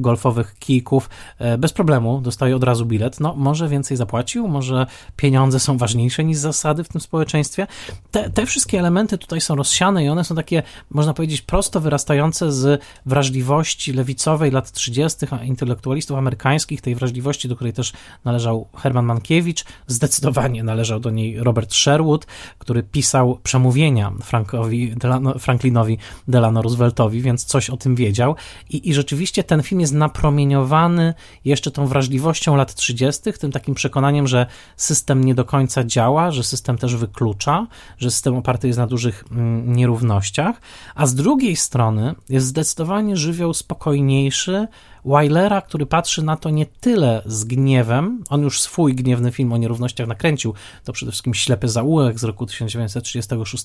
[0.00, 3.20] golfowych kijków e, bez problemu, dostaje od razu bilet.
[3.20, 7.66] No, może więcej zapłacił, może pieniądze są ważniejsze niż zasady w tym społeczeństwie.
[8.10, 12.52] Te, te wszystkie elementy tutaj są rozsiane i one są takie, można powiedzieć, prosto wyrastające
[12.52, 17.92] z wrażliwości lewicowej lat 30., intelektualistów amerykańskich, tej wrażliwości, do której też
[18.24, 19.64] należał Herman Mankiewicz.
[19.86, 22.26] Zdecydowanie należał do niej Robert Sherwood,
[22.58, 25.98] który pisał przemówienia Frankowi Delano, Franklinowi
[26.28, 28.36] Delano Rooseveltowi, więc coś o tym wiedział powiedział.
[28.70, 34.26] I, I rzeczywiście ten film jest napromieniowany jeszcze tą wrażliwością lat 30., tym takim przekonaniem,
[34.26, 34.46] że
[34.76, 37.66] system nie do końca działa, że system też wyklucza,
[37.98, 40.60] że system oparty jest na dużych mm, nierównościach,
[40.94, 44.68] a z drugiej strony jest zdecydowanie żywioł spokojniejszy,
[45.04, 49.56] Weilera, który patrzy na to nie tyle z gniewem, on już swój gniewny film o
[49.56, 50.54] nierównościach nakręcił,
[50.84, 53.64] to przede wszystkim Ślepy Zaułek z roku 1936,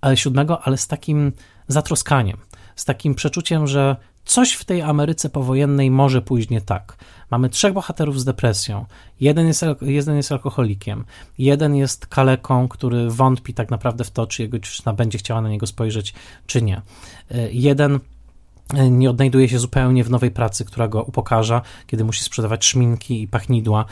[0.00, 1.32] ale 7, ale z takim
[1.68, 2.36] zatroskaniem
[2.80, 6.96] z takim przeczuciem, że coś w tej Ameryce powojennej może pójść nie tak.
[7.30, 8.86] Mamy trzech bohaterów z depresją.
[9.20, 11.04] Jeden jest, jeden jest alkoholikiem,
[11.38, 15.48] jeden jest kaleką, który wątpi tak naprawdę w to, czy jego dziewczyna będzie chciała na
[15.48, 16.14] niego spojrzeć,
[16.46, 16.82] czy nie.
[17.32, 18.00] Y, jeden
[18.90, 23.28] nie odnajduje się zupełnie w nowej pracy, która go upokarza, kiedy musi sprzedawać szminki i
[23.28, 23.86] pachnidła e,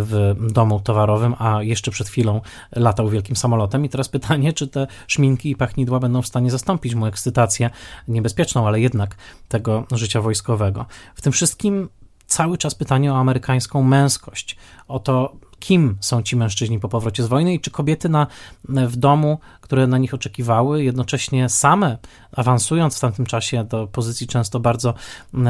[0.00, 2.40] w domu towarowym, a jeszcze przed chwilą
[2.72, 3.84] latał wielkim samolotem.
[3.84, 7.70] I teraz pytanie, czy te szminki i pachnidła będą w stanie zastąpić mu ekscytację
[8.08, 9.16] niebezpieczną, ale jednak
[9.48, 10.86] tego życia wojskowego.
[11.14, 11.88] W tym wszystkim
[12.26, 14.56] cały czas pytanie o amerykańską męskość,
[14.88, 18.26] o to, kim są ci mężczyźni po powrocie z wojny i czy kobiety na,
[18.68, 21.98] w domu, które na nich oczekiwały, jednocześnie same
[22.36, 24.94] awansując w tamtym czasie do pozycji często bardzo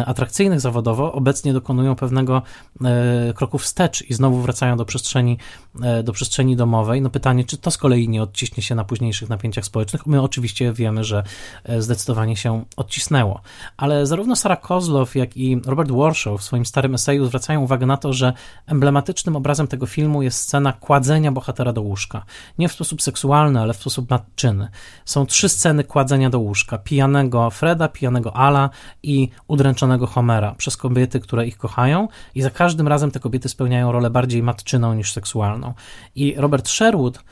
[0.06, 2.42] atrakcyjnych zawodowo, obecnie dokonują pewnego
[2.84, 5.38] e, kroku wstecz i znowu wracają do przestrzeni,
[5.82, 7.02] e, do przestrzeni domowej.
[7.02, 10.06] No pytanie, czy to z kolei nie odciśnie się na późniejszych napięciach społecznych?
[10.06, 11.22] My oczywiście wiemy, że
[11.64, 13.40] e, zdecydowanie się odcisnęło.
[13.76, 17.96] Ale zarówno Sarah Kozlow, jak i Robert Warshaw w swoim starym eseju zwracają uwagę na
[17.96, 18.32] to, że
[18.66, 22.24] emblematycznym obrazem tego filmu jest scena kładzenia bohatera do łóżka.
[22.58, 24.68] Nie w sposób seksualny, ale w sposób matczyny.
[25.04, 26.73] Są trzy sceny kładzenia do łóżka.
[26.78, 28.70] Pijanego Freda, pijanego Ala
[29.02, 33.92] i udręczonego Homera przez kobiety, które ich kochają i za każdym razem te kobiety spełniają
[33.92, 35.74] rolę bardziej matczyną niż seksualną.
[36.14, 37.24] I Robert Sherwood,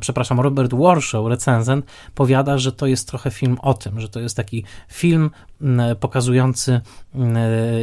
[0.00, 4.36] przepraszam, Robert Warshaw, recenzent, powiada, że to jest trochę film o tym, że to jest
[4.36, 5.30] taki film
[5.62, 6.80] mm, pokazujący,
[7.14, 7.36] mm,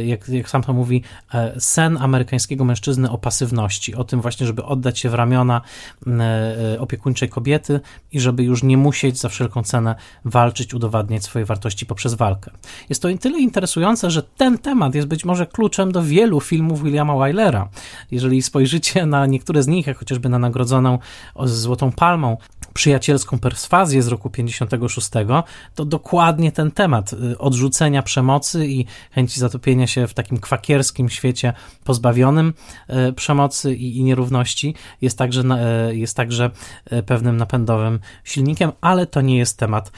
[0.06, 1.02] jak, jak sam to mówi,
[1.34, 5.60] e, sen amerykańskiego mężczyzny o pasywności, o tym właśnie, żeby oddać się w ramiona
[6.06, 7.80] e, opiekuńczej kobiety
[8.12, 12.50] i żeby już nie musieć za wszelką cenę walczyć, udowadniać swoje wartości poprzez walkę.
[12.88, 17.16] Jest to tyle interesujące, że ten temat jest być może kluczem do wielu filmów Williama
[17.16, 17.68] Wylera.
[18.10, 20.98] Jeżeli spojrzycie na niektóre z nich, jak chociażby na nagrodzoną
[21.76, 22.36] Złotą Palmą
[22.74, 25.10] przyjacielską perswazję z roku 56,
[25.74, 31.52] to dokładnie ten temat y, odrzucenia przemocy i chęci zatopienia się w takim kwakierskim świecie
[31.84, 32.54] pozbawionym
[33.08, 35.42] y, przemocy i, i nierówności jest także,
[35.90, 36.50] y, jest także
[37.06, 39.92] pewnym napędowym silnikiem, ale to nie jest temat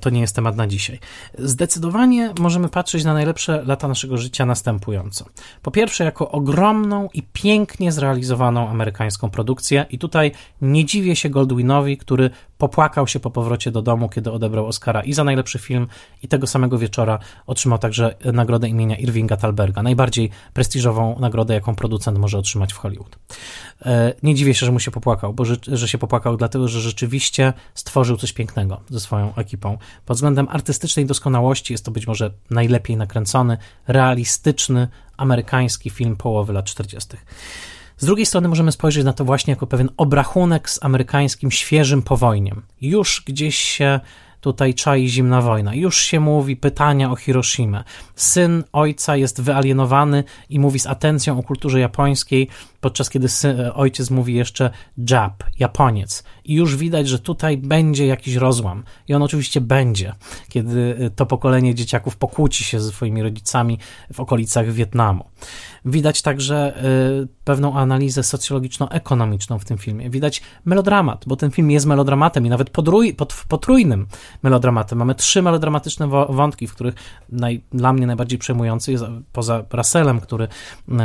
[0.00, 0.98] to nie jest temat na dzisiaj.
[1.38, 5.24] Zdecydowanie możemy patrzeć na najlepsze lata naszego życia następująco.
[5.62, 11.96] Po pierwsze, jako ogromną i pięknie zrealizowaną amerykańską produkcję, i tutaj nie dziwię się Goldwinowi,
[11.96, 15.86] który popłakał się po powrocie do domu, kiedy odebrał Oscara i za najlepszy film,
[16.22, 22.18] i tego samego wieczora otrzymał także nagrodę imienia Irvinga Talberga, najbardziej prestiżową nagrodę, jaką producent
[22.18, 23.18] może otrzymać w Hollywood.
[23.86, 26.80] E, nie dziwię się, że mu się popłakał, bo że, że się popłakał dlatego, że
[26.80, 29.78] rzeczywiście stworzył coś pięknego ze swoją ekipą.
[30.06, 36.64] Pod względem artystycznej doskonałości jest to być może najlepiej nakręcony, realistyczny, amerykański film połowy lat
[36.64, 37.16] 40.
[37.98, 42.62] Z drugiej strony możemy spojrzeć na to właśnie jako pewien obrachunek z amerykańskim świeżym powojniem.
[42.80, 44.00] Już gdzieś się
[44.40, 45.74] tutaj czai zimna wojna.
[45.74, 47.84] Już się mówi pytania o Hiroshima.
[48.16, 52.48] Syn ojca jest wyalienowany i mówi z atencją o kulturze japońskiej,
[52.86, 53.28] podczas kiedy
[53.74, 54.70] ojciec mówi jeszcze
[55.10, 56.24] Jap, Japoniec.
[56.44, 58.84] I już widać, że tutaj będzie jakiś rozłam.
[59.08, 60.12] I on oczywiście będzie,
[60.48, 63.78] kiedy to pokolenie dzieciaków pokłóci się ze swoimi rodzicami
[64.12, 65.24] w okolicach Wietnamu.
[65.84, 66.84] Widać także
[67.22, 70.10] y, pewną analizę socjologiczno-ekonomiczną w tym filmie.
[70.10, 74.06] Widać melodramat, bo ten film jest melodramatem i nawet podrój, pod, potrójnym
[74.42, 74.98] melodramatem.
[74.98, 76.94] Mamy trzy melodramatyczne wątki, w których
[77.28, 80.48] naj, dla mnie najbardziej przejmujący jest, poza Russellem, który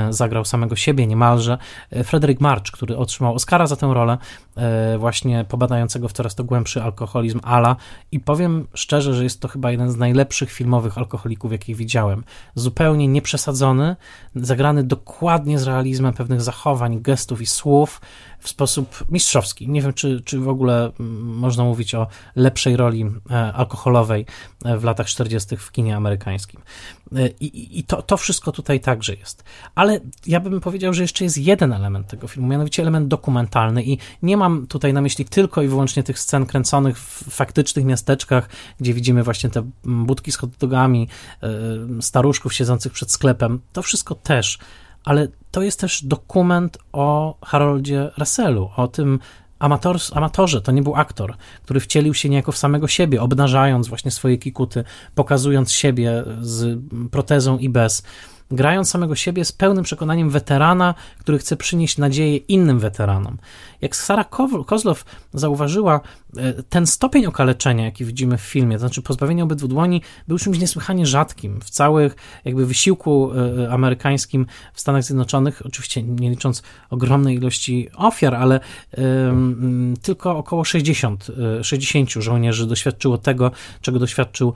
[0.09, 1.57] zagrał samego siebie niemalże,
[2.03, 4.17] Frederick March, który otrzymał Oscara za tę rolę,
[4.97, 7.75] właśnie pobadającego w coraz to głębszy alkoholizm Ala
[8.11, 12.23] i powiem szczerze, że jest to chyba jeden z najlepszych filmowych alkoholików, jakich widziałem.
[12.55, 13.95] Zupełnie nieprzesadzony,
[14.35, 18.01] zagrany dokładnie z realizmem pewnych zachowań, gestów i słów
[18.39, 19.69] w sposób mistrzowski.
[19.69, 24.25] Nie wiem, czy, czy w ogóle mm, można mówić o lepszej roli e, alkoholowej
[24.65, 25.57] e, w latach 40.
[25.57, 26.61] w kinie amerykańskim.
[27.15, 29.43] E, I, i to, to wszystko tutaj także jest.
[29.75, 33.97] Ale ja bym powiedział, że jeszcze jest jeden element tego filmu, mianowicie element dokumentalny i
[34.21, 38.49] nie mam tutaj na myśli tylko i wyłącznie tych scen kręconych w faktycznych miasteczkach,
[38.79, 41.07] gdzie widzimy właśnie te budki z hotdogami,
[42.01, 43.61] staruszków siedzących przed sklepem.
[43.73, 44.59] To wszystko też
[45.03, 49.19] ale to jest też dokument o Haroldzie Russellu, o tym
[49.61, 54.11] amator, amatorze, to nie był aktor, który wcielił się niejako w samego siebie, obnażając właśnie
[54.11, 54.83] swoje kikuty,
[55.15, 56.79] pokazując siebie z
[57.11, 58.03] protezą i bez
[58.51, 63.37] grając samego siebie z pełnym przekonaniem weterana, który chce przynieść nadzieję innym weteranom.
[63.81, 64.23] Jak Sara
[64.65, 66.01] Kozlow zauważyła,
[66.69, 71.05] ten stopień okaleczenia, jaki widzimy w filmie, to znaczy pozbawienie obydwu dłoni, był czymś niesłychanie
[71.05, 71.61] rzadkim.
[71.61, 72.15] W całych
[72.45, 78.59] jakby wysiłku e, e, amerykańskim w Stanach Zjednoczonych, oczywiście nie licząc ogromnej ilości ofiar, ale
[78.97, 81.27] um, tylko około 60,
[81.61, 83.51] 60 żołnierzy doświadczyło tego,
[83.81, 84.53] czego doświadczył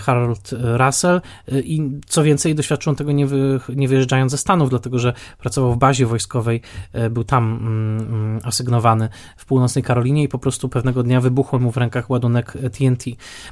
[0.00, 1.20] Harold Russell.
[1.52, 5.78] I co więcej doświadczył tego nie, wy, nie wyjeżdżając ze Stanów, dlatego że pracował w
[5.78, 6.60] bazie wojskowej,
[6.92, 11.72] e, był tam mm, asygnowany w północnej Karolinie i po prostu pewnego dnia wybuchł mu
[11.72, 13.04] w rękach ładunek TNT,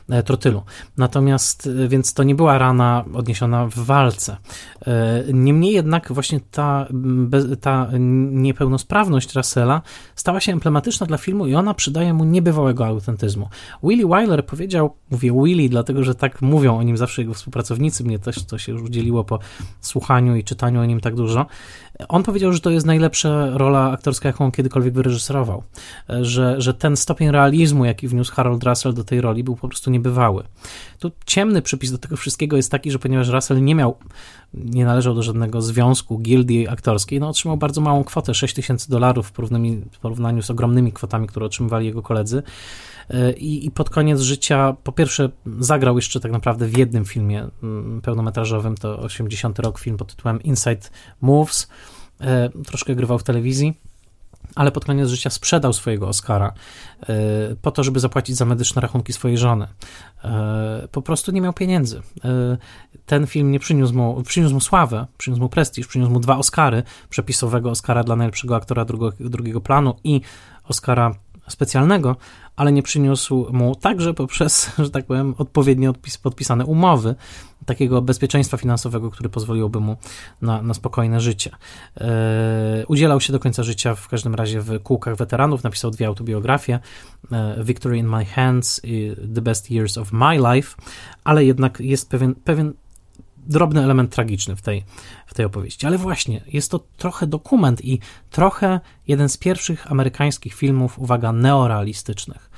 [0.09, 0.63] e, trotylu.
[0.97, 4.37] Natomiast, e, więc to nie była rana odniesiona w walce.
[5.33, 6.87] Niemniej jednak właśnie ta,
[7.61, 7.89] ta
[8.31, 9.83] niepełnosprawność Russella
[10.15, 13.49] stała się emblematyczna dla filmu i ona przydaje mu niebywałego autentyzmu.
[13.83, 18.19] Willie Wyler powiedział, mówię Willie, dlatego że tak mówią o nim zawsze jego współpracownicy, mnie
[18.19, 19.39] też to się już udzieliło po
[19.81, 21.47] słuchaniu i czytaniu o nim tak dużo.
[22.09, 25.63] On powiedział, że to jest najlepsza rola aktorska, jaką kiedykolwiek wyreżyserował.
[26.21, 29.91] Że, że ten stopień realizmu, jaki wniósł Harold Russell do tej roli, był po prostu
[29.91, 30.45] niebywały.
[30.99, 33.97] Tu ciemny przypis do tego wszystkiego jest taki, że ponieważ Russell nie miał,
[34.55, 39.29] nie należał do żadnego związku, gildii aktorskiej, no otrzymał bardzo małą kwotę, 6 tysięcy dolarów
[39.29, 39.33] w
[40.01, 42.43] porównaniu, z ogromnymi kwotami, które otrzymywali jego koledzy.
[43.37, 45.29] I, I, pod koniec życia, po pierwsze,
[45.59, 50.43] zagrał jeszcze tak naprawdę w jednym filmie mm, pełnometrażowym, to 80 rok film pod tytułem
[50.43, 50.89] Inside
[51.21, 51.69] Moves
[52.67, 53.75] troszkę grywał w telewizji
[54.55, 56.53] ale pod koniec życia sprzedał swojego Oscara
[57.03, 57.15] e,
[57.63, 59.67] po to, żeby zapłacić za medyczne rachunki swojej żony.
[60.25, 62.03] E, po prostu nie miał pieniędzy.
[62.25, 62.57] E,
[63.07, 66.83] ten film nie przyniósł mu, przyniósł mu sławę, przyniósł mu prestiż, przyniósł mu dwa Oscary,
[67.11, 70.21] przepisowego Oscara dla najlepszego aktora drugiego, drugiego planu i
[70.65, 71.15] Oscara
[71.49, 72.17] specjalnego,
[72.57, 75.93] ale nie przyniósł mu także poprzez, że tak powiem, odpowiednio
[76.23, 77.15] podpisane umowy
[77.67, 79.97] takiego bezpieczeństwa finansowego, który pozwoliłoby mu
[80.43, 81.51] na, na spokojne życie.
[82.01, 86.79] E, udzielał się do końca życia w każdym razie w kółkach weteranów, napisał dwie autobiografie,
[87.33, 90.77] e, Victory in My Hands i The Best Years of My Life,
[91.25, 92.73] ale jednak jest pewien, pewien
[93.47, 94.85] drobny element tragiczny w tej,
[95.27, 95.87] w tej opowieści.
[95.87, 102.51] Ale właśnie, jest to trochę dokument i trochę jeden z pierwszych amerykańskich filmów, uwaga, neorealistycznych.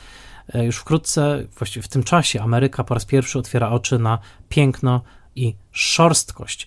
[0.55, 4.19] E, już wkrótce, właściwie w tym czasie, Ameryka po raz pierwszy otwiera oczy na
[4.49, 5.03] piękno
[5.37, 6.67] i szorstkość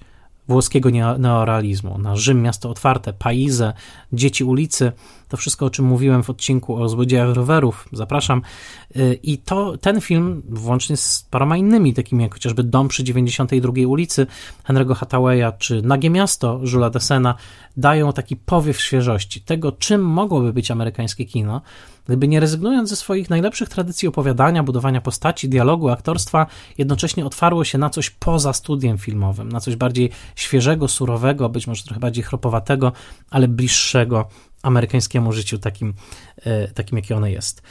[0.51, 0.89] włoskiego
[1.19, 3.73] neorealizmu, na Rzym, miasto otwarte, Paize,
[4.13, 4.91] dzieci ulicy,
[5.29, 8.41] to wszystko, o czym mówiłem w odcinku o złodziejach rowerów, zapraszam.
[8.95, 13.73] Y, I to, ten film, włącznie z paroma innymi, takimi jak chociażby Dom przy 92
[13.87, 14.27] ulicy
[14.67, 17.35] Henry'ego Hathawaya, czy Nagie Miasto Żula Desena,
[17.77, 21.61] dają taki powiew świeżości tego, czym mogłoby być amerykańskie kino,
[22.11, 26.47] gdyby nie rezygnując ze swoich najlepszych tradycji opowiadania, budowania postaci, dialogu, aktorstwa,
[26.77, 31.83] jednocześnie otwarło się na coś poza studiem filmowym, na coś bardziej świeżego, surowego, być może
[31.83, 32.91] trochę bardziej chropowatego,
[33.29, 34.27] ale bliższego
[34.61, 35.93] amerykańskiemu życiu takim,
[36.43, 37.61] e, takim jakie ono jest.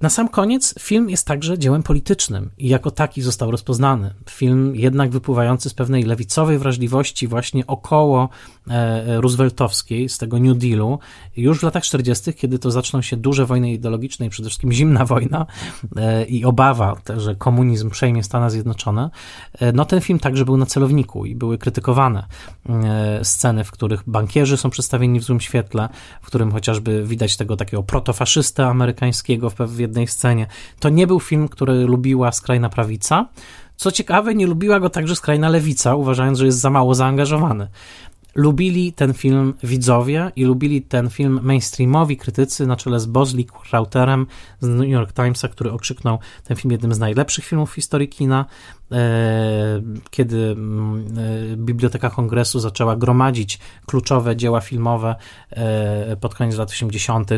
[0.00, 4.14] Na sam koniec film jest także dziełem politycznym i jako taki został rozpoznany.
[4.30, 8.28] Film jednak wypływający z pewnej lewicowej wrażliwości właśnie około
[8.68, 10.98] e, rooseveltowskiej, z tego New Dealu,
[11.36, 15.04] już w latach 40., kiedy to zaczną się duże wojny ideologiczne i przede wszystkim zimna
[15.14, 15.46] wojna
[15.96, 19.10] e, i obawa, że komunizm przejmie Stany Zjednoczone,
[19.58, 22.26] e, no ten film także był na celowniku i były krytykowane
[23.22, 25.88] sceny, w których bankierzy są przedstawieni w złym świetle,
[26.22, 30.46] w którym chociażby widać tego takiego protofaszystę amerykańskiego w pewnej jednej scenie.
[30.78, 33.28] To nie był film, który lubiła skrajna prawica.
[33.76, 37.68] Co ciekawe, nie lubiła go także skrajna lewica, uważając, że jest za mało zaangażowany.
[38.34, 44.26] Lubili ten film widzowie i lubili ten film mainstreamowi krytycy na czele z Bosley Crowtherem
[44.60, 48.44] z New York Timesa, który okrzyknął ten film jednym z najlepszych filmów w historii kina.
[48.92, 51.06] E, kiedy mm,
[51.52, 55.14] e, Biblioteka Kongresu zaczęła gromadzić kluczowe dzieła filmowe
[55.50, 57.30] e, pod koniec lat 80.,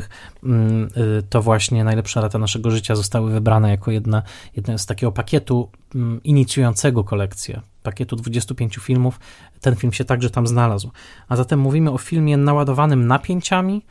[0.42, 0.88] mm,
[1.30, 4.22] to właśnie najlepsze lata naszego życia zostały wybrane jako jedna,
[4.57, 9.20] jedna z takiego pakietu mm, inicjującego kolekcję, pakietu 25 filmów.
[9.61, 10.90] Ten film się także tam znalazł.
[11.28, 13.82] A zatem mówimy o filmie naładowanym napięciami,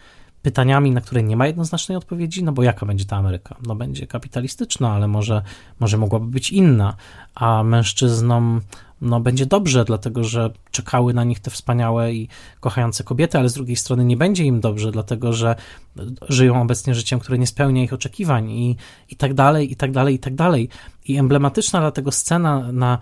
[0.47, 3.55] pytaniami, na które nie ma jednoznacznej odpowiedzi, no bo jaka będzie ta Ameryka?
[3.67, 5.41] No będzie kapitalistyczna, ale może,
[5.79, 6.95] może mogłaby być inna,
[7.35, 8.61] a mężczyznom
[9.01, 12.27] no, będzie dobrze, dlatego że czekały na nich te wspaniałe i
[12.59, 15.55] kochające kobiety, ale z drugiej strony nie będzie im dobrze, dlatego że
[16.29, 18.77] żyją obecnie życiem, które nie spełnia ich oczekiwań i,
[19.09, 20.69] i tak dalej, i tak dalej, i tak dalej.
[21.05, 22.99] I emblematyczna dlatego scena na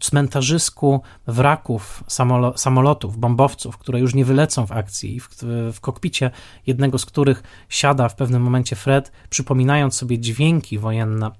[0.00, 5.28] cmentarzysku wraków samolo samolotów, bombowców, które już nie wylecą w akcji, w,
[5.72, 6.30] w kokpicie
[6.66, 11.30] jednego z których siada w pewnym momencie Fred, przypominając sobie dźwięki wojenne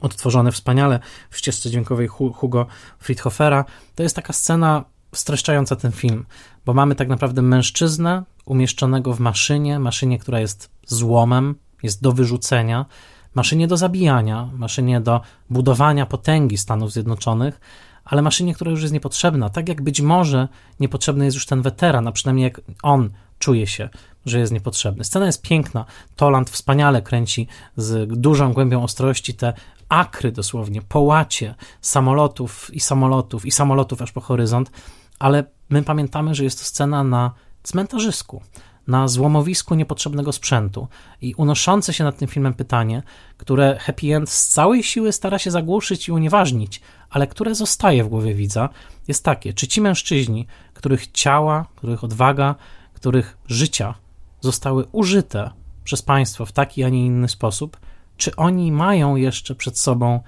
[0.00, 2.66] odtworzone wspaniale w ścieżce dźwiękowej Hugo
[2.98, 3.64] Friedhofera.
[3.94, 4.84] To jest taka scena
[5.14, 6.26] streszczająca ten film,
[6.66, 12.86] bo mamy tak naprawdę mężczyznę umieszczonego w maszynie, maszynie, która jest złomem, jest do wyrzucenia,
[13.34, 15.20] maszynie do zabijania, maszynie do
[15.50, 17.60] budowania potęgi Stanów Zjednoczonych,
[18.04, 19.48] ale maszynie, która już jest niepotrzebna.
[19.48, 20.48] Tak jak być może
[20.80, 23.88] niepotrzebny jest już ten weteran, a przynajmniej jak on czuje się,
[24.26, 25.04] że jest niepotrzebny.
[25.04, 25.84] Scena jest piękna.
[26.16, 29.52] Toland wspaniale kręci z dużą głębią ostrości te
[29.88, 34.70] akry dosłownie, połacie samolotów i samolotów i samolotów aż po horyzont,
[35.18, 37.30] ale my pamiętamy, że jest to scena na
[37.62, 38.42] cmentarzysku,
[38.86, 40.88] na złomowisku niepotrzebnego sprzętu
[41.20, 43.02] i unoszące się nad tym filmem pytanie,
[43.36, 46.80] które Happy End z całej siły stara się zagłuszyć i unieważnić,
[47.10, 48.68] ale które zostaje w głowie widza,
[49.08, 52.54] jest takie, czy ci mężczyźni, których ciała, których odwaga,
[52.94, 53.94] których życia
[54.40, 55.50] zostały użyte
[55.84, 57.76] przez państwo w taki, a nie inny sposób,
[58.16, 60.20] czy oni mają jeszcze przed sobą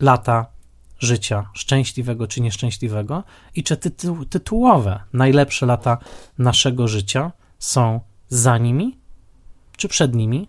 [0.00, 0.46] lata
[0.98, 5.98] życia szczęśliwego czy nieszczęśliwego i czy tytu tytułowe najlepsze lata
[6.38, 8.98] naszego życia są za nimi
[9.76, 10.48] czy przed nimi,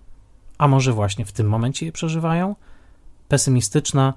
[0.57, 2.55] a może właśnie w tym momencie je przeżywają?
[3.27, 4.13] Pesymistyczna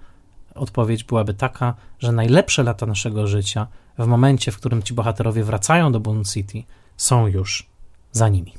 [0.54, 3.66] odpowiedź byłaby taka, że najlepsze lata naszego życia
[3.98, 6.62] w momencie, w którym ci bohaterowie wracają do Boone City,
[6.96, 7.66] są już
[8.12, 8.54] za nimi.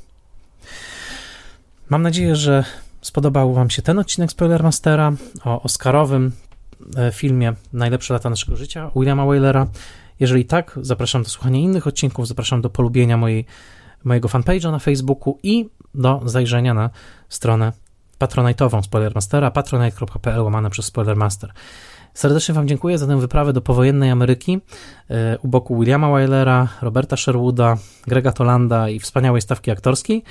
[1.88, 2.64] Mam nadzieję, że
[3.02, 5.12] spodobał Wam się ten odcinek Spoilermastera
[5.44, 6.32] o Oscarowym
[6.96, 9.66] e, filmie Najlepsze lata naszego życia Williama Waylera.
[10.20, 13.46] Jeżeli tak, zapraszam do słuchania innych odcinków, zapraszam do polubienia mojej,
[14.04, 16.90] mojego fanpage'a na Facebooku i do zajrzenia na
[17.28, 17.72] stronę
[18.18, 21.52] patronite'ową Spoilermastera, patronite.pl łamane przez Spoilermaster.
[22.14, 24.60] Serdecznie Wam dziękuję za tę wyprawę do powojennej Ameryki
[25.10, 27.76] e, u boku Williama Wylera, Roberta Sherwooda,
[28.06, 30.24] Grega Tolanda i wspaniałej stawki aktorskiej.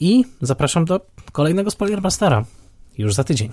[0.00, 1.00] I zapraszam do
[1.32, 2.44] kolejnego Spoilermastera
[2.98, 3.50] już za tydzień.